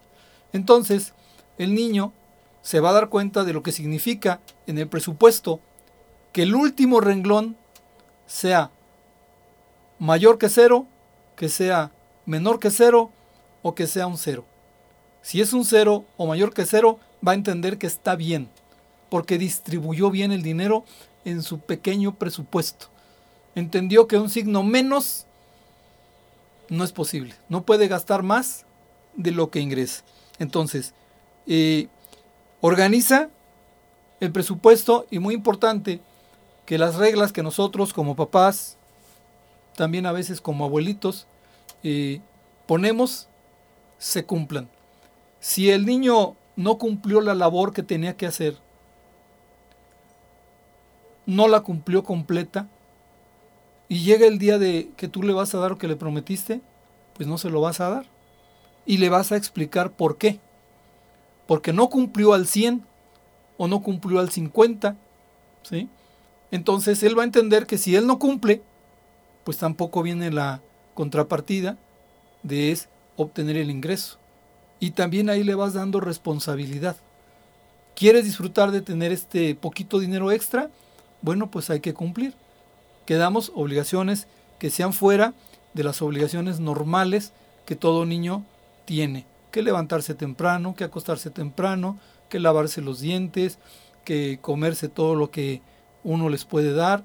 Entonces, 0.52 1.14
el 1.58 1.74
niño 1.74 2.12
se 2.62 2.80
va 2.80 2.90
a 2.90 2.94
dar 2.94 3.08
cuenta 3.08 3.44
de 3.44 3.52
lo 3.52 3.62
que 3.62 3.72
significa 3.72 4.40
en 4.66 4.78
el 4.78 4.88
presupuesto 4.88 5.60
que 6.32 6.42
el 6.42 6.54
último 6.54 7.00
renglón 7.00 7.56
sea 8.26 8.70
mayor 9.98 10.38
que 10.38 10.48
cero, 10.48 10.86
que 11.36 11.48
sea 11.48 11.92
menor 12.26 12.60
que 12.60 12.70
cero 12.70 13.10
o 13.62 13.74
que 13.74 13.86
sea 13.86 14.06
un 14.06 14.18
cero. 14.18 14.44
Si 15.22 15.40
es 15.40 15.52
un 15.52 15.64
cero 15.64 16.04
o 16.16 16.26
mayor 16.26 16.52
que 16.52 16.66
cero, 16.66 16.98
va 17.26 17.32
a 17.32 17.36
entender 17.36 17.78
que 17.78 17.86
está 17.86 18.16
bien, 18.16 18.48
porque 19.08 19.38
distribuyó 19.38 20.10
bien 20.10 20.32
el 20.32 20.42
dinero 20.42 20.84
en 21.24 21.42
su 21.42 21.60
pequeño 21.60 22.14
presupuesto. 22.14 22.86
Entendió 23.54 24.06
que 24.06 24.18
un 24.18 24.30
signo 24.30 24.62
menos 24.62 25.26
no 26.70 26.84
es 26.84 26.92
posible. 26.92 27.34
No 27.48 27.64
puede 27.64 27.88
gastar 27.88 28.22
más 28.22 28.64
de 29.14 29.32
lo 29.32 29.50
que 29.50 29.60
ingresa. 29.60 30.02
Entonces, 30.38 30.94
eh, 31.46 31.88
organiza 32.62 33.28
el 34.20 34.32
presupuesto 34.32 35.06
y 35.10 35.18
muy 35.18 35.34
importante 35.34 36.00
que 36.64 36.78
las 36.78 36.94
reglas 36.94 37.32
que 37.32 37.42
nosotros 37.42 37.92
como 37.92 38.16
papás, 38.16 38.78
también 39.76 40.06
a 40.06 40.12
veces 40.12 40.40
como 40.40 40.64
abuelitos, 40.64 41.26
eh, 41.82 42.20
ponemos 42.66 43.28
se 43.98 44.24
cumplan. 44.24 44.68
Si 45.40 45.70
el 45.70 45.84
niño 45.84 46.36
no 46.56 46.78
cumplió 46.78 47.20
la 47.20 47.34
labor 47.34 47.72
que 47.72 47.82
tenía 47.82 48.16
que 48.16 48.26
hacer, 48.26 48.56
no 51.26 51.48
la 51.48 51.60
cumplió 51.60 52.04
completa, 52.04 52.68
y 53.90 54.04
llega 54.04 54.28
el 54.28 54.38
día 54.38 54.56
de 54.56 54.92
que 54.96 55.08
tú 55.08 55.24
le 55.24 55.32
vas 55.32 55.52
a 55.52 55.58
dar 55.58 55.72
lo 55.72 55.78
que 55.78 55.88
le 55.88 55.96
prometiste, 55.96 56.60
pues 57.12 57.28
no 57.28 57.38
se 57.38 57.50
lo 57.50 57.60
vas 57.60 57.80
a 57.80 57.90
dar. 57.90 58.06
Y 58.86 58.98
le 58.98 59.08
vas 59.08 59.32
a 59.32 59.36
explicar 59.36 59.90
por 59.90 60.16
qué. 60.16 60.38
Porque 61.48 61.72
no 61.72 61.90
cumplió 61.90 62.32
al 62.32 62.46
100 62.46 62.86
o 63.58 63.66
no 63.66 63.82
cumplió 63.82 64.20
al 64.20 64.30
50, 64.30 64.96
¿sí? 65.64 65.88
Entonces 66.52 67.02
él 67.02 67.18
va 67.18 67.22
a 67.22 67.26
entender 67.26 67.66
que 67.66 67.78
si 67.78 67.96
él 67.96 68.06
no 68.06 68.20
cumple, 68.20 68.62
pues 69.42 69.58
tampoco 69.58 70.04
viene 70.04 70.30
la 70.30 70.60
contrapartida 70.94 71.76
de 72.44 72.70
es 72.70 72.88
obtener 73.16 73.56
el 73.56 73.72
ingreso. 73.72 74.18
Y 74.78 74.92
también 74.92 75.28
ahí 75.30 75.42
le 75.42 75.56
vas 75.56 75.74
dando 75.74 75.98
responsabilidad. 75.98 76.96
¿Quieres 77.96 78.22
disfrutar 78.22 78.70
de 78.70 78.82
tener 78.82 79.10
este 79.10 79.56
poquito 79.56 79.98
dinero 79.98 80.30
extra? 80.30 80.70
Bueno, 81.22 81.50
pues 81.50 81.70
hay 81.70 81.80
que 81.80 81.92
cumplir. 81.92 82.36
Quedamos 83.10 83.50
obligaciones 83.56 84.28
que 84.60 84.70
sean 84.70 84.92
fuera 84.92 85.34
de 85.74 85.82
las 85.82 86.00
obligaciones 86.00 86.60
normales 86.60 87.32
que 87.66 87.74
todo 87.74 88.06
niño 88.06 88.44
tiene. 88.84 89.26
Que 89.50 89.62
levantarse 89.62 90.14
temprano, 90.14 90.76
que 90.76 90.84
acostarse 90.84 91.28
temprano, 91.28 91.98
que 92.28 92.38
lavarse 92.38 92.80
los 92.80 93.00
dientes, 93.00 93.58
que 94.04 94.38
comerse 94.40 94.88
todo 94.88 95.16
lo 95.16 95.32
que 95.32 95.60
uno 96.04 96.28
les 96.28 96.44
puede 96.44 96.72
dar. 96.72 97.02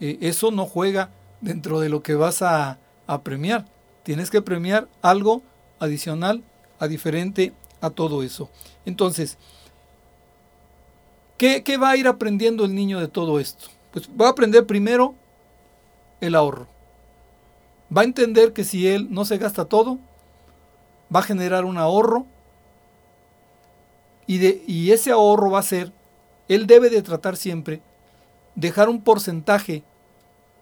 Eh, 0.00 0.18
eso 0.22 0.50
no 0.50 0.66
juega 0.66 1.10
dentro 1.40 1.78
de 1.78 1.88
lo 1.88 2.02
que 2.02 2.16
vas 2.16 2.42
a, 2.42 2.80
premiar. 3.22 3.64
Tienes 4.02 4.30
que 4.32 4.42
premiar 4.42 4.88
algo 5.02 5.40
adicional, 5.78 6.42
a 6.80 6.88
diferente 6.88 7.52
a 7.80 7.90
todo 7.90 8.24
eso. 8.24 8.50
Entonces, 8.86 9.38
¿qué, 11.38 11.62
¿qué, 11.62 11.76
va 11.76 11.90
a 11.90 11.96
ir 11.96 12.08
aprendiendo 12.08 12.64
el 12.64 12.74
niño 12.74 12.98
de 12.98 13.06
todo 13.06 13.38
esto? 13.38 13.66
Pues 13.92 14.10
va 14.20 14.26
a 14.26 14.30
aprender 14.30 14.66
primero 14.66 15.14
el 16.20 16.34
ahorro. 16.34 16.68
Va 17.96 18.02
a 18.02 18.04
entender 18.04 18.52
que 18.52 18.64
si 18.64 18.88
él 18.88 19.08
no 19.10 19.24
se 19.24 19.38
gasta 19.38 19.66
todo, 19.66 19.98
va 21.14 21.20
a 21.20 21.24
generar 21.24 21.64
un 21.64 21.78
ahorro 21.78 22.26
y, 24.26 24.38
de, 24.38 24.62
y 24.66 24.90
ese 24.90 25.10
ahorro 25.10 25.50
va 25.50 25.60
a 25.60 25.64
ser, 25.64 25.92
él 26.48 26.66
debe 26.66 26.90
de 26.90 27.02
tratar 27.02 27.36
siempre, 27.36 27.82
dejar 28.54 28.88
un 28.88 29.02
porcentaje 29.02 29.84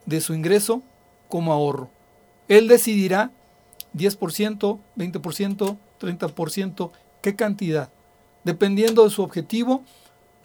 de 0.06 0.20
su 0.20 0.34
ingreso 0.34 0.82
como 1.28 1.52
ahorro. 1.52 1.90
Él 2.48 2.68
decidirá 2.68 3.30
10%, 3.94 4.78
20%, 4.96 5.76
30%, 6.00 6.90
qué 7.20 7.36
cantidad, 7.36 7.90
dependiendo 8.44 9.04
de 9.04 9.10
su 9.10 9.22
objetivo 9.22 9.84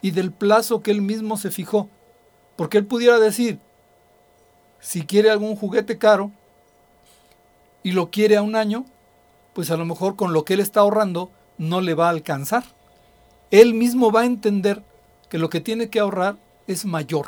y 0.01 0.11
del 0.11 0.31
plazo 0.31 0.81
que 0.81 0.91
él 0.91 1.01
mismo 1.01 1.37
se 1.37 1.51
fijó. 1.51 1.89
Porque 2.55 2.77
él 2.77 2.85
pudiera 2.85 3.19
decir, 3.19 3.59
si 4.79 5.05
quiere 5.05 5.29
algún 5.29 5.55
juguete 5.55 5.97
caro 5.97 6.31
y 7.83 7.91
lo 7.91 8.09
quiere 8.09 8.37
a 8.37 8.41
un 8.41 8.55
año, 8.55 8.85
pues 9.53 9.71
a 9.71 9.77
lo 9.77 9.85
mejor 9.85 10.15
con 10.15 10.33
lo 10.33 10.45
que 10.45 10.53
él 10.53 10.59
está 10.59 10.81
ahorrando 10.81 11.31
no 11.57 11.81
le 11.81 11.93
va 11.93 12.07
a 12.07 12.11
alcanzar. 12.11 12.63
Él 13.49 13.73
mismo 13.73 14.11
va 14.11 14.21
a 14.21 14.25
entender 14.25 14.83
que 15.29 15.37
lo 15.37 15.49
que 15.49 15.61
tiene 15.61 15.89
que 15.89 15.99
ahorrar 15.99 16.37
es 16.67 16.85
mayor 16.85 17.27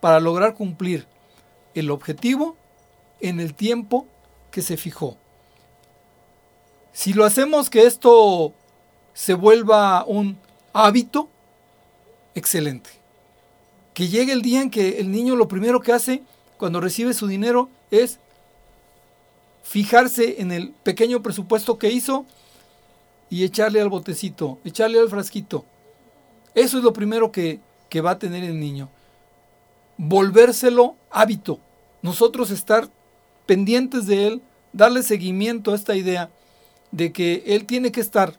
para 0.00 0.20
lograr 0.20 0.54
cumplir 0.54 1.06
el 1.74 1.90
objetivo 1.90 2.56
en 3.20 3.40
el 3.40 3.54
tiempo 3.54 4.06
que 4.50 4.62
se 4.62 4.76
fijó. 4.76 5.16
Si 6.92 7.12
lo 7.12 7.24
hacemos 7.24 7.70
que 7.70 7.86
esto 7.86 8.52
se 9.12 9.34
vuelva 9.34 10.04
un 10.04 10.38
hábito, 10.72 11.28
excelente. 12.34 12.90
Que 13.94 14.08
llegue 14.08 14.32
el 14.32 14.42
día 14.42 14.62
en 14.62 14.70
que 14.70 15.00
el 15.00 15.10
niño 15.10 15.36
lo 15.36 15.48
primero 15.48 15.80
que 15.80 15.92
hace 15.92 16.22
cuando 16.58 16.80
recibe 16.80 17.14
su 17.14 17.26
dinero 17.26 17.70
es 17.90 18.18
fijarse 19.62 20.40
en 20.40 20.52
el 20.52 20.70
pequeño 20.82 21.22
presupuesto 21.22 21.78
que 21.78 21.90
hizo 21.90 22.26
y 23.30 23.44
echarle 23.44 23.80
al 23.80 23.88
botecito, 23.88 24.58
echarle 24.64 24.98
al 24.98 25.08
frasquito. 25.08 25.64
Eso 26.54 26.78
es 26.78 26.84
lo 26.84 26.92
primero 26.92 27.30
que, 27.30 27.60
que 27.88 28.00
va 28.00 28.12
a 28.12 28.18
tener 28.18 28.44
el 28.44 28.58
niño. 28.58 28.88
Volvérselo 29.96 30.96
hábito. 31.10 31.60
Nosotros 32.02 32.50
estar 32.50 32.88
pendientes 33.46 34.06
de 34.06 34.26
él, 34.26 34.42
darle 34.72 35.02
seguimiento 35.02 35.72
a 35.72 35.74
esta 35.74 35.96
idea 35.96 36.30
de 36.90 37.12
que 37.12 37.44
él 37.46 37.66
tiene 37.66 37.92
que 37.92 38.00
estar, 38.00 38.34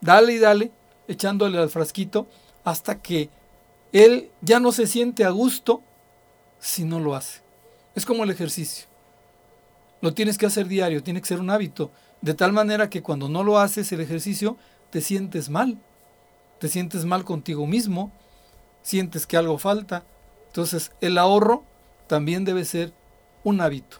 dale 0.00 0.34
y 0.34 0.38
dale, 0.38 0.72
echándole 1.06 1.58
al 1.58 1.70
frasquito, 1.70 2.26
hasta 2.64 3.00
que 3.00 3.30
él 3.92 4.30
ya 4.40 4.60
no 4.60 4.72
se 4.72 4.86
siente 4.86 5.24
a 5.24 5.30
gusto 5.30 5.82
si 6.58 6.84
no 6.84 7.00
lo 7.00 7.14
hace. 7.14 7.42
Es 7.94 8.06
como 8.06 8.24
el 8.24 8.30
ejercicio. 8.30 8.86
Lo 10.00 10.14
tienes 10.14 10.38
que 10.38 10.46
hacer 10.46 10.68
diario, 10.68 11.02
tiene 11.02 11.20
que 11.20 11.26
ser 11.26 11.40
un 11.40 11.50
hábito, 11.50 11.90
de 12.20 12.34
tal 12.34 12.52
manera 12.52 12.90
que 12.90 13.02
cuando 13.02 13.28
no 13.28 13.42
lo 13.42 13.58
haces 13.58 13.90
el 13.92 14.00
ejercicio, 14.00 14.56
te 14.90 15.00
sientes 15.00 15.50
mal. 15.50 15.78
Te 16.58 16.68
sientes 16.68 17.04
mal 17.04 17.24
contigo 17.24 17.66
mismo, 17.66 18.12
sientes 18.82 19.26
que 19.26 19.36
algo 19.36 19.58
falta. 19.58 20.04
Entonces, 20.46 20.92
el 21.00 21.18
ahorro 21.18 21.64
también 22.06 22.44
debe 22.44 22.64
ser 22.64 22.92
un 23.44 23.60
hábito. 23.60 23.98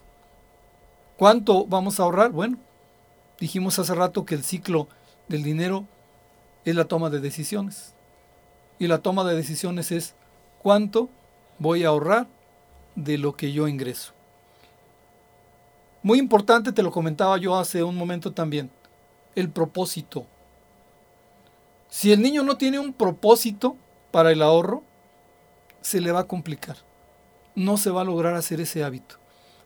¿Cuánto 1.16 1.66
vamos 1.66 1.99
a 1.99 2.05
ahorrar? 2.05 2.31
Bueno, 2.31 2.59
dijimos 3.40 3.79
hace 3.79 3.94
rato 3.94 4.25
que 4.25 4.35
el 4.35 4.44
ciclo 4.44 4.88
del 5.29 5.42
dinero 5.42 5.87
es 6.64 6.75
la 6.75 6.87
toma 6.87 7.11
de 7.11 7.21
decisiones. 7.21 7.94
Y 8.79 8.87
la 8.87 8.99
toma 8.99 9.25
de 9.25 9.35
decisiones 9.35 9.90
es 9.90 10.14
cuánto 10.62 11.11
voy 11.59 11.85
a 11.85 11.88
ahorrar 11.88 12.29
de 12.99 13.17
lo 13.17 13.37
que 13.37 13.53
yo 13.53 13.69
ingreso. 13.69 14.13
Muy 16.03 16.19
importante, 16.19 16.73
te 16.73 16.83
lo 16.83 16.91
comentaba 16.91 17.39
yo 17.39 17.57
hace 17.57 17.83
un 17.83 17.97
momento 17.97 18.33
también, 18.33 18.71
el 19.35 19.51
propósito. 19.51 20.27
Si 21.89 22.13
el 22.13 22.21
niño 22.21 22.43
no 22.43 22.57
tiene 22.57 22.79
un 22.79 22.93
propósito 22.93 23.77
para 24.11 24.33
el 24.33 24.43
ahorro, 24.43 24.83
se 25.81 26.01
le 26.01 26.13
va 26.13 26.21
a 26.21 26.27
complicar. 26.27 26.77
No 27.55 27.77
se 27.77 27.91
va 27.91 28.03
a 28.03 28.05
lograr 28.05 28.35
hacer 28.35 28.61
ese 28.61 28.83
hábito. 28.83 29.17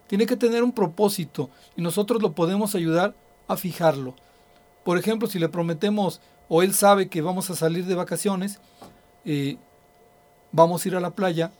Tiene 0.07 0.27
que 0.27 0.37
tener 0.37 0.63
un 0.63 0.73
propósito 0.73 1.51
y 1.75 1.83
nosotros 1.83 2.21
lo 2.21 2.35
podemos 2.35 2.75
ayudar 2.75 3.15
a 3.49 3.57
fijarlo. 3.57 4.15
Por 4.85 4.99
ejemplo, 4.99 5.29
si 5.29 5.39
le 5.39 5.49
prometemos 5.49 6.21
o 6.49 6.63
él 6.63 6.75
sabe 6.75 7.09
que 7.09 7.23
vamos 7.23 7.49
a 7.51 7.57
salir 7.57 7.87
de 7.87 7.95
vacaciones, 7.95 8.61
eh, 9.25 9.57
vamos 10.51 10.85
a 10.85 10.89
ir 10.89 10.97
a 10.97 11.01
la 11.01 11.11
playa, 11.11 11.51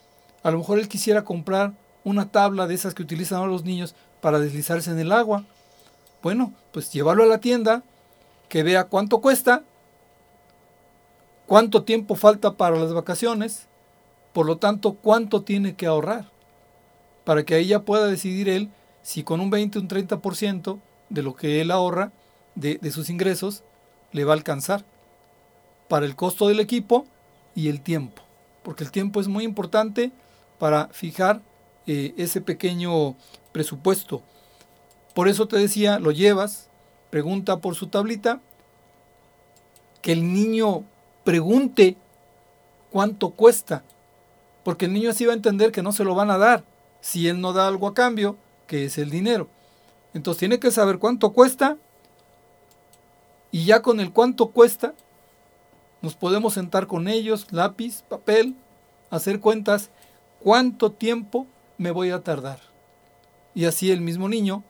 a 0.43 0.51
lo 0.51 0.59
mejor 0.59 0.79
él 0.79 0.87
quisiera 0.87 1.23
comprar 1.23 1.73
una 2.03 2.29
tabla 2.29 2.67
de 2.67 2.75
esas 2.75 2.93
que 2.93 3.03
utilizan 3.03 3.47
los 3.49 3.63
niños 3.63 3.95
para 4.21 4.39
deslizarse 4.39 4.91
en 4.91 4.99
el 4.99 5.11
agua. 5.11 5.45
Bueno, 6.21 6.53
pues 6.71 6.91
llevarlo 6.91 7.23
a 7.23 7.27
la 7.27 7.39
tienda, 7.39 7.83
que 8.49 8.63
vea 8.63 8.85
cuánto 8.85 9.19
cuesta, 9.21 9.63
cuánto 11.47 11.83
tiempo 11.83 12.15
falta 12.15 12.55
para 12.55 12.77
las 12.77 12.93
vacaciones, 12.93 13.67
por 14.33 14.45
lo 14.45 14.57
tanto, 14.57 14.93
cuánto 14.93 15.43
tiene 15.43 15.75
que 15.75 15.85
ahorrar 15.85 16.33
para 17.23 17.43
que 17.43 17.55
ahí 17.55 17.67
ya 17.67 17.83
pueda 17.83 18.07
decidir 18.07 18.49
él 18.49 18.69
si 19.01 19.23
con 19.23 19.41
un 19.41 19.49
20 19.49 19.79
o 19.79 19.81
un 19.81 19.87
30% 19.87 20.79
de 21.09 21.23
lo 21.23 21.35
que 21.35 21.61
él 21.61 21.71
ahorra 21.71 22.11
de, 22.55 22.77
de, 22.81 22.91
sus 22.91 23.09
ingresos 23.09 23.63
le 24.11 24.23
va 24.23 24.33
a 24.33 24.35
alcanzar 24.37 24.85
para 25.87 26.05
el 26.05 26.15
costo 26.15 26.47
del 26.47 26.59
equipo 26.59 27.05
y 27.55 27.69
el 27.69 27.81
tiempo, 27.81 28.21
porque 28.63 28.83
el 28.83 28.91
tiempo 28.91 29.19
es 29.19 29.27
muy 29.27 29.43
importante 29.43 30.11
para 30.59 30.87
fijar 30.89 31.41
eh, 31.85 32.13
ese 32.17 32.41
pequeño 32.41 33.15
presupuesto. 33.51 34.23
Por 35.13 35.27
eso 35.27 35.47
te 35.47 35.57
decía, 35.57 35.99
lo 35.99 36.11
llevas, 36.11 36.69
pregunta 37.09 37.59
por 37.59 37.75
su 37.75 37.87
tablita, 37.87 38.41
que 40.01 40.11
el 40.11 40.33
niño 40.33 40.83
pregunte 41.23 41.97
cuánto 42.91 43.31
cuesta, 43.31 43.83
porque 44.63 44.85
el 44.85 44.93
niño 44.93 45.09
así 45.09 45.25
va 45.25 45.33
a 45.33 45.35
entender 45.35 45.71
que 45.71 45.83
no 45.83 45.91
se 45.91 46.03
lo 46.03 46.15
van 46.15 46.31
a 46.31 46.37
dar 46.37 46.63
si 47.01 47.27
él 47.27 47.41
no 47.41 47.51
da 47.51 47.67
algo 47.67 47.87
a 47.87 47.93
cambio, 47.93 48.37
que 48.65 48.85
es 48.85 48.97
el 48.97 49.09
dinero. 49.09 49.49
Entonces 50.13 50.39
tiene 50.39 50.59
que 50.59 50.71
saber 50.71 50.99
cuánto 50.99 51.33
cuesta 51.33 51.77
y 53.51 53.65
ya 53.65 53.81
con 53.81 53.99
el 53.99 54.11
cuánto 54.11 54.47
cuesta 54.47 54.93
nos 56.01 56.15
podemos 56.15 56.53
sentar 56.53 56.87
con 56.87 57.07
ellos, 57.07 57.47
lápiz, 57.51 58.03
papel, 58.03 58.55
hacer 59.09 59.39
cuentas, 59.39 59.89
cuánto 60.43 60.91
tiempo 60.91 61.47
me 61.77 61.91
voy 61.91 62.11
a 62.11 62.21
tardar. 62.21 62.59
Y 63.55 63.65
así 63.65 63.91
el 63.91 64.01
mismo 64.01 64.27
niño 64.27 64.63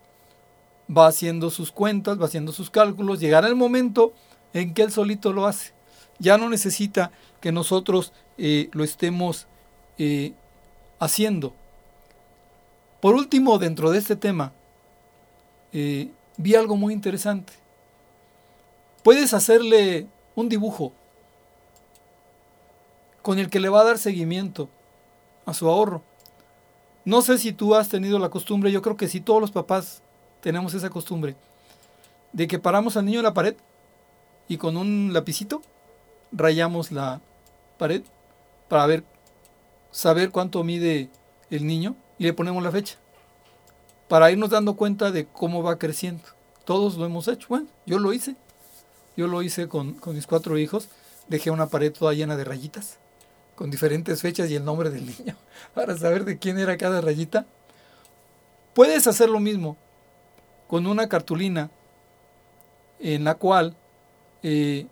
va 0.96 1.08
haciendo 1.08 1.50
sus 1.50 1.72
cuentas, 1.72 2.22
va 2.22 2.26
haciendo 2.26 2.52
sus 2.52 2.70
cálculos, 2.70 3.20
llegará 3.20 3.48
el 3.48 3.56
momento 3.56 4.14
en 4.54 4.74
que 4.74 4.84
él 4.84 4.92
solito 4.92 5.34
lo 5.34 5.48
hace. 5.48 5.74
Ya 6.20 6.38
no 6.38 6.48
necesita 6.48 7.12
que 7.42 7.52
nosotros 7.52 8.14
eh, 8.38 8.70
lo 8.74 8.84
estemos 8.84 9.48
eh, 9.98 10.34
haciendo. 11.00 11.56
Por 13.02 13.16
último, 13.16 13.58
dentro 13.58 13.90
de 13.90 13.98
este 13.98 14.16
tema, 14.16 14.54
eh, 15.72 16.12
vi 16.38 16.54
algo 16.54 16.76
muy 16.76 16.94
interesante. 16.94 17.52
Puedes 19.04 19.34
hacerle 19.34 20.08
un 20.36 20.50
dibujo 20.50 20.94
con 23.24 23.40
el 23.40 23.50
que 23.50 23.60
le 23.60 23.70
va 23.70 23.82
a 23.82 23.86
dar 23.86 23.98
seguimiento 23.98 24.70
a 25.46 25.54
su 25.54 25.70
ahorro. 25.70 26.04
No 27.06 27.22
sé 27.22 27.38
si 27.38 27.52
tú 27.52 27.76
has 27.76 27.90
tenido 27.90 28.20
la 28.20 28.30
costumbre, 28.30 28.72
yo 28.72 28.82
creo 28.82 28.96
que 28.96 29.08
sí, 29.08 29.20
todos 29.20 29.42
los 29.42 29.52
papás 29.52 30.02
tenemos 30.42 30.74
esa 30.74 30.90
costumbre, 30.90 31.36
de 32.32 32.48
que 32.48 32.60
paramos 32.60 32.98
al 32.98 33.06
niño 33.06 33.20
en 33.20 33.26
la 33.26 33.34
pared 33.34 33.56
y 34.48 34.58
con 34.58 34.78
un 34.78 35.12
lapicito 35.14 35.62
rayamos 36.32 36.92
la 36.92 37.22
pared 37.78 38.04
para 38.68 38.86
ver, 38.86 39.04
saber 39.92 40.32
cuánto 40.32 40.64
mide 40.64 41.10
el 41.50 41.68
niño 41.68 41.96
y 42.18 42.24
le 42.24 42.34
ponemos 42.34 42.64
la 42.64 42.72
fecha 42.72 42.98
para 44.08 44.32
irnos 44.32 44.50
dando 44.50 44.76
cuenta 44.76 45.12
de 45.12 45.26
cómo 45.26 45.64
va 45.64 45.80
creciendo. 45.80 46.24
Todos 46.66 46.98
lo 46.98 47.06
hemos 47.06 47.28
hecho. 47.28 47.48
Bueno, 47.50 47.68
yo 47.86 48.00
lo 48.00 48.14
hice. 48.14 48.36
Yo 49.18 49.28
lo 49.28 49.42
hice 49.42 49.68
con, 49.68 49.94
con 49.94 50.16
mis 50.16 50.28
cuatro 50.28 50.58
hijos. 50.58 50.90
Dejé 51.28 51.52
una 51.52 51.68
pared 51.68 51.92
toda 51.92 52.14
llena 52.14 52.36
de 52.36 52.44
rayitas, 52.44 53.00
con 53.64 53.72
diferentes 53.72 54.22
fechas 54.22 54.52
y 54.52 54.56
el 54.58 54.66
nombre 54.66 54.90
del 54.90 55.06
niño, 55.06 55.38
para 55.74 55.98
saber 55.98 56.26
de 56.26 56.38
quién 56.38 56.60
era 56.60 56.76
cada 56.76 57.00
rayita. 57.00 57.46
Puedes 58.74 59.08
hacer 59.08 59.30
lo 59.30 59.40
mismo 59.40 59.78
con 60.68 60.86
una 60.86 61.08
cartulina 61.08 61.72
en 63.00 63.24
la 63.24 63.36
cual, 63.36 63.74
eh, 64.42 64.86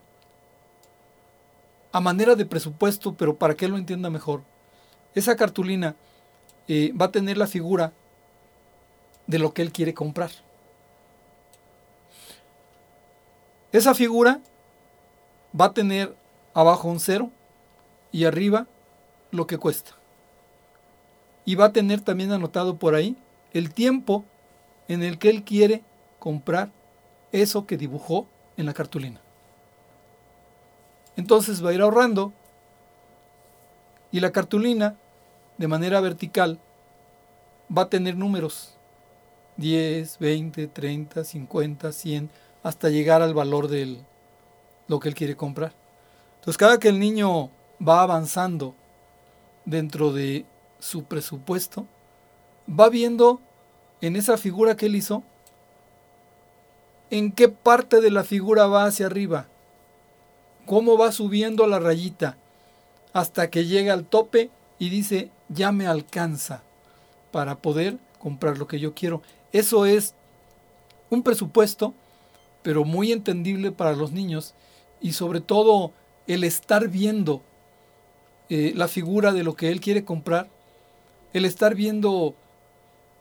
a 1.91 1.99
manera 1.99 2.35
de 2.35 2.45
presupuesto, 2.45 3.13
pero 3.13 3.35
para 3.35 3.55
que 3.55 3.67
lo 3.67 3.77
entienda 3.77 4.09
mejor, 4.09 4.41
esa 5.15 5.35
cartulina 5.35 5.97
eh, 6.69 6.93
va 6.93 7.07
a 7.07 7.11
tener 7.11 7.37
la 7.37 7.47
figura 7.47 7.91
de 9.27 9.37
lo 9.37 9.53
que 9.53 9.63
él 9.63 9.73
quiere 9.73 9.93
comprar. 9.93 10.31
Esa 13.73 13.93
figura 13.93 14.39
va 15.59 15.65
a 15.65 15.73
tener 15.73 16.15
abajo 16.53 16.87
un 16.87 17.01
cero 17.01 17.31
y 18.11 18.25
arriba 18.25 18.67
lo 19.31 19.47
que 19.47 19.57
cuesta. 19.57 19.91
Y 21.45 21.55
va 21.55 21.65
a 21.65 21.73
tener 21.73 22.01
también 22.01 22.31
anotado 22.31 22.77
por 22.77 22.95
ahí 22.95 23.17
el 23.53 23.73
tiempo 23.73 24.23
en 24.87 25.03
el 25.03 25.17
que 25.17 25.29
él 25.29 25.43
quiere 25.43 25.83
comprar 26.19 26.71
eso 27.31 27.65
que 27.65 27.77
dibujó 27.77 28.27
en 28.57 28.65
la 28.65 28.73
cartulina. 28.73 29.21
Entonces 31.15 31.63
va 31.63 31.69
a 31.69 31.73
ir 31.73 31.81
ahorrando 31.81 32.33
y 34.11 34.19
la 34.19 34.31
cartulina 34.31 34.95
de 35.57 35.67
manera 35.67 35.99
vertical 36.01 36.59
va 37.75 37.83
a 37.83 37.89
tener 37.89 38.15
números 38.15 38.75
10, 39.57 40.19
20, 40.19 40.67
30, 40.67 41.23
50, 41.23 41.91
100 41.91 42.29
hasta 42.63 42.89
llegar 42.89 43.21
al 43.21 43.33
valor 43.33 43.67
de 43.67 43.97
lo 44.87 44.99
que 44.99 45.09
él 45.09 45.15
quiere 45.15 45.35
comprar. 45.35 45.73
Entonces 46.39 46.57
cada 46.57 46.79
que 46.79 46.89
el 46.89 46.99
niño 46.99 47.49
va 47.85 48.01
avanzando 48.01 48.75
dentro 49.65 50.11
de 50.11 50.45
su 50.79 51.03
presupuesto, 51.03 51.87
va 52.67 52.89
viendo 52.89 53.41
en 54.01 54.15
esa 54.15 54.37
figura 54.37 54.75
que 54.75 54.87
él 54.87 54.95
hizo, 54.95 55.23
en 57.09 57.31
qué 57.31 57.49
parte 57.49 58.01
de 58.01 58.11
la 58.11 58.23
figura 58.23 58.67
va 58.67 58.85
hacia 58.85 59.05
arriba, 59.05 59.47
cómo 60.65 60.97
va 60.97 61.11
subiendo 61.11 61.67
la 61.67 61.79
rayita, 61.79 62.37
hasta 63.13 63.49
que 63.49 63.65
llega 63.65 63.93
al 63.93 64.05
tope 64.05 64.49
y 64.79 64.89
dice, 64.89 65.31
ya 65.49 65.71
me 65.71 65.87
alcanza 65.87 66.63
para 67.31 67.57
poder 67.57 67.97
comprar 68.19 68.57
lo 68.57 68.67
que 68.67 68.79
yo 68.79 68.93
quiero. 68.93 69.21
Eso 69.51 69.85
es 69.85 70.15
un 71.09 71.23
presupuesto, 71.23 71.93
pero 72.63 72.85
muy 72.85 73.11
entendible 73.11 73.71
para 73.71 73.93
los 73.93 74.11
niños 74.11 74.53
y 75.01 75.13
sobre 75.13 75.41
todo 75.41 75.91
el 76.27 76.43
estar 76.43 76.87
viendo 76.87 77.41
eh, 78.53 78.73
la 78.75 78.89
figura 78.89 79.31
de 79.31 79.45
lo 79.45 79.55
que 79.55 79.71
él 79.71 79.79
quiere 79.79 80.03
comprar, 80.03 80.49
el 81.31 81.45
estar 81.45 81.73
viendo 81.73 82.35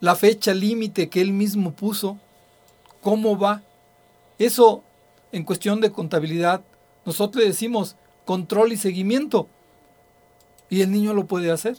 la 0.01 0.17
fecha 0.17 0.53
límite 0.53 1.09
que 1.09 1.21
él 1.21 1.33
mismo 1.33 1.71
puso, 1.71 2.19
cómo 3.01 3.39
va. 3.39 3.63
Eso 4.41 4.83
en 5.31 5.45
cuestión 5.45 5.81
de 5.81 5.93
contabilidad, 5.93 6.63
nosotros 7.05 7.45
le 7.45 7.51
decimos 7.51 7.95
control 8.25 8.73
y 8.73 8.77
seguimiento. 8.77 9.47
Y 10.69 10.81
el 10.81 10.91
niño 10.91 11.15
lo 11.15 11.27
puede 11.27 11.53
hacer 11.53 11.77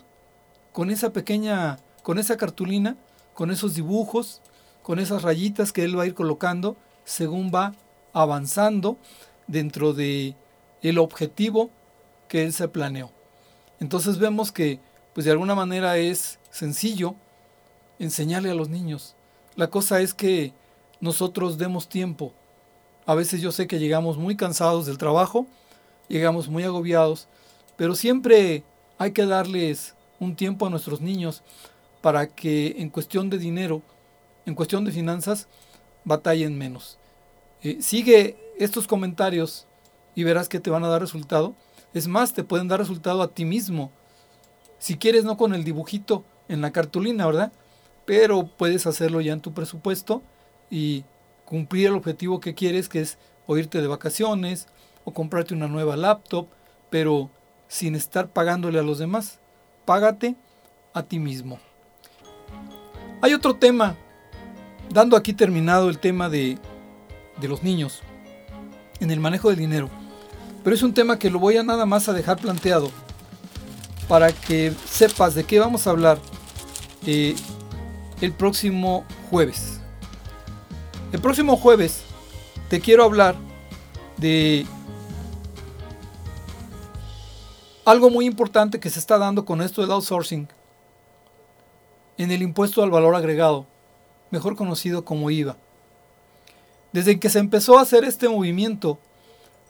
con 0.71 0.89
esa 0.89 1.11
pequeña, 1.11 1.77
con 2.03 2.19
esa 2.19 2.37
cartulina, 2.37 2.95
con 3.33 3.51
esos 3.51 3.75
dibujos, 3.75 4.41
con 4.81 4.97
esas 4.97 5.23
rayitas 5.23 5.73
que 5.73 5.83
él 5.83 5.99
va 5.99 6.03
a 6.03 6.07
ir 6.07 6.13
colocando 6.13 6.77
según 7.03 7.51
va 7.53 7.73
avanzando 8.13 8.97
dentro 9.47 9.91
de 9.91 10.37
el 10.81 10.99
objetivo 10.99 11.69
que 12.29 12.43
él 12.43 12.53
se 12.53 12.69
planeó. 12.69 13.11
Entonces 13.81 14.17
vemos 14.19 14.53
que 14.53 14.79
pues 15.13 15.25
de 15.25 15.31
alguna 15.31 15.55
manera 15.55 15.97
es 15.97 16.39
sencillo, 16.51 17.15
enseñarle 17.99 18.49
a 18.49 18.55
los 18.55 18.69
niños. 18.69 19.15
La 19.55 19.69
cosa 19.69 19.99
es 19.99 20.13
que 20.13 20.53
nosotros 21.01 21.57
demos 21.57 21.89
tiempo. 21.89 22.31
A 23.05 23.15
veces 23.15 23.41
yo 23.41 23.51
sé 23.51 23.67
que 23.67 23.79
llegamos 23.79 24.17
muy 24.17 24.37
cansados 24.37 24.85
del 24.85 24.97
trabajo, 24.97 25.47
llegamos 26.07 26.47
muy 26.47 26.63
agobiados, 26.63 27.27
pero 27.75 27.95
siempre 27.95 28.63
hay 28.97 29.11
que 29.11 29.25
darles 29.25 29.95
un 30.19 30.35
tiempo 30.35 30.67
a 30.67 30.69
nuestros 30.69 31.01
niños 31.01 31.41
para 32.01 32.27
que 32.27 32.75
en 32.77 32.89
cuestión 32.89 33.29
de 33.29 33.39
dinero, 33.39 33.81
en 34.45 34.55
cuestión 34.55 34.85
de 34.85 34.91
finanzas, 34.91 35.47
batallen 36.05 36.57
menos. 36.57 36.99
Eh, 37.63 37.77
sigue 37.81 38.37
estos 38.59 38.87
comentarios 38.87 39.65
y 40.13 40.23
verás 40.23 40.47
que 40.47 40.59
te 40.59 40.69
van 40.69 40.83
a 40.83 40.87
dar 40.87 41.01
resultado. 41.01 41.55
Es 41.93 42.07
más, 42.07 42.33
te 42.33 42.43
pueden 42.43 42.67
dar 42.67 42.79
resultado 42.79 43.21
a 43.21 43.33
ti 43.33 43.45
mismo. 43.45 43.91
Si 44.79 44.97
quieres, 44.97 45.23
no 45.23 45.37
con 45.37 45.53
el 45.53 45.63
dibujito 45.63 46.23
en 46.47 46.61
la 46.61 46.71
cartulina, 46.71 47.25
¿verdad? 47.25 47.51
pero 48.05 48.45
puedes 48.45 48.87
hacerlo 48.87 49.21
ya 49.21 49.33
en 49.33 49.41
tu 49.41 49.53
presupuesto 49.53 50.21
y 50.69 51.05
cumplir 51.45 51.87
el 51.87 51.95
objetivo 51.95 52.39
que 52.39 52.53
quieres, 52.53 52.89
que 52.89 53.01
es 53.01 53.17
o 53.47 53.57
irte 53.57 53.81
de 53.81 53.87
vacaciones 53.87 54.67
o 55.03 55.13
comprarte 55.13 55.53
una 55.53 55.67
nueva 55.67 55.95
laptop, 55.95 56.47
pero 56.89 57.29
sin 57.67 57.95
estar 57.95 58.29
pagándole 58.29 58.79
a 58.79 58.83
los 58.83 58.99
demás. 58.99 59.39
Págate 59.85 60.35
a 60.93 61.03
ti 61.03 61.19
mismo. 61.19 61.59
Hay 63.21 63.33
otro 63.33 63.55
tema, 63.55 63.95
dando 64.89 65.15
aquí 65.15 65.33
terminado 65.33 65.89
el 65.89 65.99
tema 65.99 66.27
de, 66.27 66.57
de 67.39 67.47
los 67.47 67.63
niños 67.63 68.01
en 68.99 69.11
el 69.11 69.19
manejo 69.19 69.49
del 69.49 69.59
dinero, 69.59 69.89
pero 70.63 70.75
es 70.75 70.83
un 70.83 70.93
tema 70.93 71.17
que 71.17 71.29
lo 71.29 71.39
voy 71.39 71.57
a 71.57 71.63
nada 71.63 71.85
más 71.85 72.07
a 72.07 72.13
dejar 72.13 72.37
planteado 72.37 72.91
para 74.07 74.31
que 74.31 74.73
sepas 74.85 75.35
de 75.35 75.43
qué 75.43 75.59
vamos 75.59 75.87
a 75.87 75.91
hablar 75.91 76.19
eh, 77.05 77.35
el 78.19 78.33
próximo 78.33 79.05
jueves. 79.29 79.79
El 81.11 81.21
próximo 81.21 81.57
jueves 81.57 82.03
te 82.69 82.79
quiero 82.79 83.03
hablar 83.03 83.35
de 84.17 84.65
algo 87.85 88.09
muy 88.09 88.25
importante 88.25 88.79
que 88.79 88.89
se 88.89 88.99
está 88.99 89.17
dando 89.17 89.43
con 89.43 89.61
esto 89.61 89.81
del 89.81 89.91
outsourcing 89.91 90.47
en 92.17 92.31
el 92.31 92.41
impuesto 92.41 92.83
al 92.83 92.91
valor 92.91 93.15
agregado, 93.15 93.65
mejor 94.29 94.55
conocido 94.55 95.03
como 95.03 95.31
IVA. 95.31 95.57
Desde 96.93 97.19
que 97.19 97.29
se 97.29 97.39
empezó 97.39 97.79
a 97.79 97.81
hacer 97.81 98.03
este 98.03 98.29
movimiento 98.29 98.99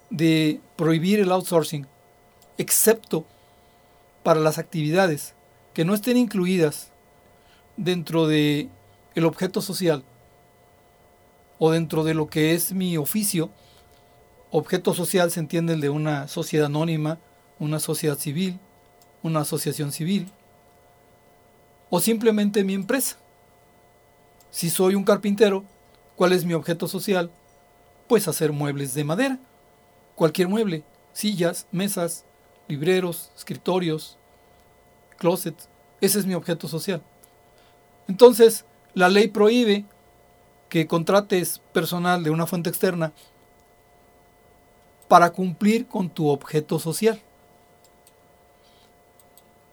de 0.10 0.60
prohibir 0.82 1.20
el 1.20 1.32
outsourcing, 1.32 1.86
excepto 2.58 3.24
para 4.24 4.40
las 4.40 4.58
actividades 4.58 5.36
que 5.76 5.86
no 5.86 5.94
estén 5.94 6.18
incluidas 6.18 6.92
dentro 7.78 8.26
de 8.26 8.68
el 9.14 9.26
objeto 9.26 9.62
social 9.62 10.04
o 11.60 11.70
dentro 11.70 12.04
de 12.04 12.16
lo 12.16 12.30
que 12.30 12.56
es 12.56 12.74
mi 12.74 12.98
oficio, 12.98 13.52
objeto 14.50 14.96
social 14.96 15.30
se 15.30 15.42
entiende 15.42 15.74
el 15.74 15.82
de 15.82 15.92
una 15.92 16.28
sociedad 16.28 16.66
anónima, 16.66 17.20
una 17.60 17.80
sociedad 17.80 18.18
civil, 18.18 18.60
una 19.22 19.42
asociación 19.42 19.92
civil, 19.92 20.32
o 21.92 22.00
simplemente 22.00 22.64
mi 22.64 22.74
empresa. 22.74 23.18
Si 24.50 24.72
soy 24.72 24.96
un 24.96 25.04
carpintero, 25.04 25.64
¿cuál 26.16 26.34
es 26.34 26.44
mi 26.44 26.56
objeto 26.56 26.88
social? 26.88 27.30
Pues 28.08 28.28
hacer 28.28 28.52
muebles 28.52 28.96
de 28.96 29.04
madera, 29.04 29.40
cualquier 30.16 30.48
mueble, 30.48 30.84
sillas, 31.14 31.68
mesas, 31.72 32.26
libreros, 32.68 33.32
escritorios, 33.36 34.18
closets, 35.18 35.70
ese 36.00 36.20
es 36.20 36.26
mi 36.26 36.34
objeto 36.34 36.68
social. 36.68 37.02
Entonces, 38.08 38.66
la 38.94 39.10
ley 39.10 39.28
prohíbe 39.28 39.86
que 40.70 40.88
contrates 40.88 41.60
personal 41.74 42.24
de 42.24 42.30
una 42.30 42.48
fuente 42.48 42.70
externa 42.70 43.14
para 45.08 45.32
cumplir 45.32 45.88
con 45.88 46.10
tu 46.10 46.30
objeto 46.30 46.80
social. 46.80 47.22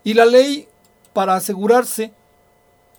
Y 0.04 0.14
la 0.14 0.26
ley, 0.26 0.68
para 1.12 1.36
asegurarse 1.36 2.12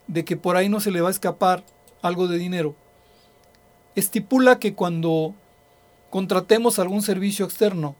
de 0.08 0.26
que 0.26 0.38
por 0.38 0.56
ahí 0.56 0.70
no 0.70 0.80
se 0.80 0.92
le 0.92 1.02
va 1.02 1.10
a 1.10 1.12
escapar 1.12 1.64
algo 2.02 2.28
de 2.28 2.38
dinero, 2.38 2.76
estipula 3.96 4.60
que 4.60 4.74
cuando 4.74 5.36
contratemos 6.10 6.80
algún 6.80 7.02
servicio 7.02 7.46
externo 7.46 7.96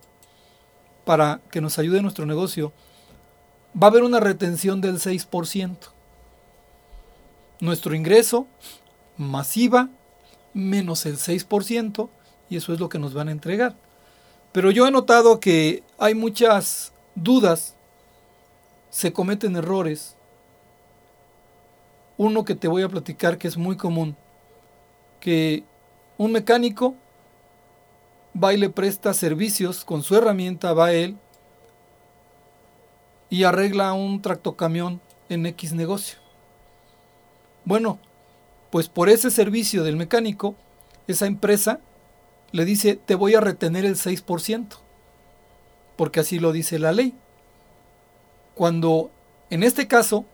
para 1.04 1.40
que 1.50 1.60
nos 1.60 1.78
ayude 1.78 2.02
nuestro 2.02 2.26
negocio, 2.26 2.72
va 3.80 3.86
a 3.86 3.90
haber 3.90 4.02
una 4.02 4.20
retención 4.20 4.80
del 4.80 4.98
6% 4.98 5.76
nuestro 7.60 7.94
ingreso 7.94 8.46
masiva 9.16 9.90
menos 10.52 11.06
el 11.06 11.16
6% 11.16 12.08
y 12.48 12.56
eso 12.56 12.72
es 12.72 12.80
lo 12.80 12.88
que 12.88 12.98
nos 12.98 13.14
van 13.14 13.28
a 13.28 13.32
entregar. 13.32 13.76
Pero 14.52 14.72
yo 14.72 14.86
he 14.86 14.90
notado 14.90 15.38
que 15.38 15.84
hay 15.98 16.14
muchas 16.14 16.92
dudas, 17.14 17.76
se 18.88 19.12
cometen 19.12 19.54
errores. 19.54 20.16
Uno 22.16 22.44
que 22.44 22.56
te 22.56 22.66
voy 22.66 22.82
a 22.82 22.88
platicar 22.88 23.38
que 23.38 23.46
es 23.46 23.56
muy 23.56 23.76
común, 23.76 24.16
que 25.20 25.62
un 26.18 26.32
mecánico 26.32 26.96
va 28.34 28.52
y 28.54 28.56
le 28.56 28.70
presta 28.70 29.12
servicios 29.14 29.84
con 29.84 30.02
su 30.02 30.16
herramienta, 30.16 30.72
va 30.72 30.92
él 30.92 31.16
y 33.28 33.44
arregla 33.44 33.92
un 33.92 34.20
tractocamión 34.22 35.00
en 35.28 35.46
X 35.46 35.72
negocio. 35.72 36.18
Bueno, 37.64 37.98
pues 38.70 38.88
por 38.88 39.08
ese 39.08 39.30
servicio 39.30 39.84
del 39.84 39.96
mecánico, 39.96 40.54
esa 41.06 41.26
empresa 41.26 41.80
le 42.52 42.64
dice, 42.64 42.96
te 42.96 43.14
voy 43.14 43.34
a 43.34 43.40
retener 43.40 43.84
el 43.84 43.96
6%, 43.96 44.66
porque 45.96 46.20
así 46.20 46.38
lo 46.38 46.52
dice 46.52 46.78
la 46.78 46.92
ley. 46.92 47.14
Cuando, 48.54 49.10
en 49.50 49.62
este 49.62 49.86
caso, 49.86 50.24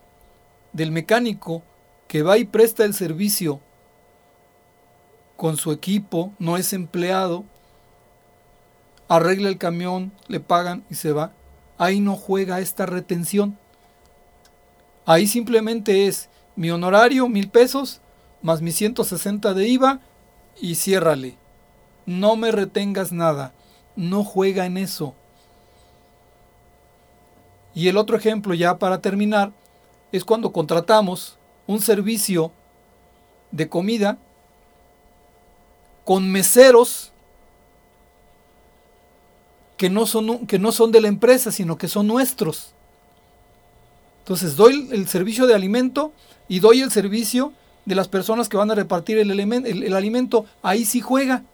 del 0.73 0.91
mecánico 0.91 1.63
que 2.09 2.23
va 2.23 2.39
y 2.39 2.45
presta 2.45 2.85
el 2.85 2.95
servicio 2.95 3.61
con 5.37 5.57
su 5.57 5.73
equipo, 5.73 6.33
no 6.39 6.57
es 6.57 6.73
empleado, 6.73 7.45
arregla 9.09 9.49
el 9.49 9.59
camión, 9.59 10.13
le 10.29 10.41
pagan 10.41 10.85
y 10.91 10.95
se 10.95 11.13
va. 11.13 11.33
Ahí 11.79 12.01
no 12.01 12.17
juega 12.17 12.61
esta 12.61 12.87
retención. 12.87 13.59
Ahí 15.05 15.27
simplemente 15.27 16.07
es 16.07 16.29
mi 16.57 16.71
honorario, 16.71 17.29
mil 17.29 17.49
pesos, 17.49 18.01
más 18.43 18.63
mis 18.63 18.77
160 18.77 19.55
de 19.55 19.69
IVA 19.69 20.01
y 20.61 20.75
ciérrale. 20.77 21.37
No 22.07 22.37
me 22.37 22.51
retengas 22.51 23.13
nada. 23.13 23.53
No 23.95 24.25
juega 24.25 24.67
en 24.67 24.77
eso. 24.79 25.15
Y 27.75 27.89
el 27.89 27.97
otro 27.99 28.17
ejemplo 28.17 28.55
ya 28.55 28.79
para 28.79 29.01
terminar 29.01 29.53
es 30.13 30.25
cuando 30.25 30.53
contratamos 30.53 31.37
un 31.67 31.81
servicio 31.81 32.53
de 33.51 33.69
comida 33.69 34.19
con 36.05 36.31
meseros 36.31 37.13
que 39.77 39.91
no 39.91 40.07
son, 40.07 40.47
que 40.47 40.59
no 40.59 40.73
son 40.73 40.93
de 40.93 41.01
la 41.01 41.09
empresa, 41.09 41.53
sino 41.53 41.77
que 41.79 41.89
son 41.89 42.07
nuestros. 42.07 42.73
Entonces 44.21 44.57
doy 44.57 44.89
el 44.91 45.07
servicio 45.09 45.47
de 45.47 45.55
alimento 45.55 46.13
y 46.49 46.61
doy 46.61 46.81
el 46.81 46.91
servicio 46.91 47.53
de 47.85 47.95
las 47.95 48.09
personas 48.09 48.49
que 48.49 48.57
van 48.57 48.71
a 48.71 48.75
repartir 48.75 49.19
el, 49.19 49.31
el, 49.31 49.95
alimento. 49.95 50.47
Ahí 50.63 50.85
sí 50.85 51.01
juega. 51.01 51.45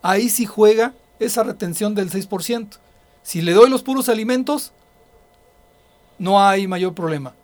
Ahí 0.00 0.28
sí 0.28 0.46
juega 0.46 0.94
esa 1.18 1.42
retención 1.42 1.94
del 1.94 2.10
6%. 2.10 2.78
Si 3.22 3.42
le 3.42 3.52
doy 3.52 3.68
los 3.68 3.82
puros 3.82 4.08
alimentos, 4.08 4.72
no 6.18 6.40
hay 6.40 6.66
mayor 6.66 6.94
problema. 6.94 7.34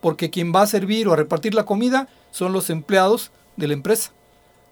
Porque 0.00 0.30
quien 0.30 0.54
va 0.54 0.62
a 0.62 0.66
servir 0.66 1.08
o 1.08 1.12
a 1.12 1.16
repartir 1.16 1.54
la 1.54 1.66
comida 1.66 2.08
son 2.30 2.52
los 2.52 2.70
empleados 2.70 3.30
de 3.56 3.66
la 3.66 3.74
empresa. 3.74 4.12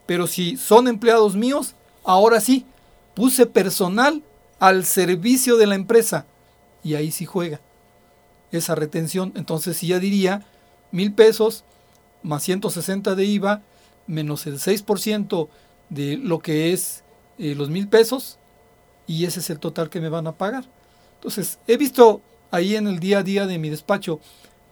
Pero 0.07 0.27
si 0.27 0.57
son 0.57 0.89
empleados 0.89 1.35
míos, 1.37 1.75
ahora 2.05 2.41
sí, 2.41 2.65
puse 3.15 3.45
personal 3.45 4.23
al 4.59 4.85
servicio 4.85 5.57
de 5.57 5.67
la 5.67 5.75
empresa. 5.75 6.27
Y 6.83 6.95
ahí 6.95 7.11
sí 7.11 7.25
juega 7.25 7.61
esa 8.53 8.75
retención. 8.75 9.33
Entonces 9.37 9.77
sí 9.77 9.89
ya 9.89 9.99
diría 9.99 10.45
mil 10.93 11.13
pesos 11.13 11.65
más 12.23 12.43
160 12.43 13.15
de 13.15 13.25
IVA 13.25 13.63
menos 14.07 14.47
el 14.47 14.59
6% 14.59 15.49
de 15.91 16.17
lo 16.17 16.39
que 16.41 16.73
es 16.73 17.05
eh, 17.39 17.55
los 17.55 17.71
mil 17.71 17.89
pesos 17.89 18.39
y 19.07 19.25
ese 19.25 19.41
es 19.41 19.51
el 19.51 19.59
total 19.59 19.91
que 19.91 20.01
me 20.01 20.09
van 20.09 20.27
a 20.27 20.33
pagar. 20.33 20.65
Entonces 21.15 21.59
he 21.67 21.77
visto 21.77 22.21
ahí 22.51 22.77
en 22.77 22.87
el 22.87 22.99
día 22.99 23.19
a 23.19 23.23
día 23.23 23.47
de 23.47 23.59
mi 23.59 23.71
despacho 23.71 24.21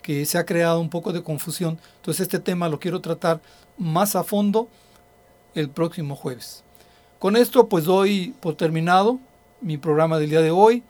que 0.03 0.27
se 0.27 0.39
ha 0.39 0.45
creado 0.45 0.81
un 0.81 0.91
poco 0.91 1.13
de 1.13 1.23
confusión. 1.23 1.79
Entonces 1.97 2.23
este 2.23 2.39
tema 2.39 2.69
lo 2.69 2.79
quiero 2.81 3.01
tratar 3.01 3.41
más 3.79 4.17
a 4.17 4.25
fondo 4.25 4.69
el 5.55 5.71
próximo 5.71 6.17
jueves. 6.17 6.65
Con 7.19 7.37
esto 7.37 7.69
pues 7.69 7.85
doy 7.85 8.35
por 8.41 8.55
terminado 8.57 9.19
mi 9.65 9.79
programa 9.79 10.19
del 10.19 10.29
día 10.29 10.43
de 10.43 10.51
hoy, 10.51 10.83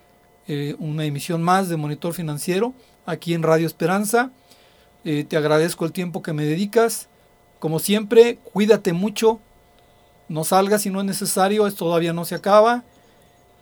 eh, 0.49 0.75
una 0.81 1.05
emisión 1.05 1.43
más 1.43 1.69
de 1.69 1.77
Monitor 1.77 2.13
Financiero 2.13 2.75
aquí 3.07 3.33
en 3.33 3.45
Radio 3.45 3.69
Esperanza. 3.69 4.33
Eh, 5.05 5.25
te 5.25 5.37
agradezco 5.37 5.85
el 5.85 5.93
tiempo 5.93 6.23
que 6.23 6.33
me 6.33 6.45
dedicas. 6.45 7.09
Como 7.61 7.79
siempre, 7.79 8.39
cuídate 8.53 8.93
mucho. 8.93 9.39
No 10.29 10.43
salgas 10.43 10.83
si 10.83 10.91
no 10.91 10.99
es 10.99 11.07
necesario, 11.07 11.69
esto 11.69 11.85
todavía 11.85 12.13
no 12.13 12.25
se 12.25 12.35
acaba. 12.35 12.83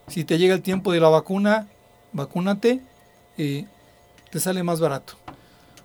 Si 0.09 0.25
te 0.25 0.39
llega 0.39 0.55
el 0.55 0.63
tiempo 0.63 0.93
de 0.93 1.01
la 1.01 1.11
vacuna, 1.11 1.69
vacúnate. 2.13 2.81
Eh, 3.37 3.67
te 4.31 4.41
sale 4.41 4.63
más 4.63 4.81
barato. 4.81 5.15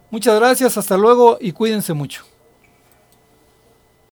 Muchas 0.10 0.40
gracias, 0.40 0.78
hasta 0.78 0.96
luego 0.96 1.38
y 1.42 1.52
cuídense 1.52 1.92
mucho. 1.94 2.24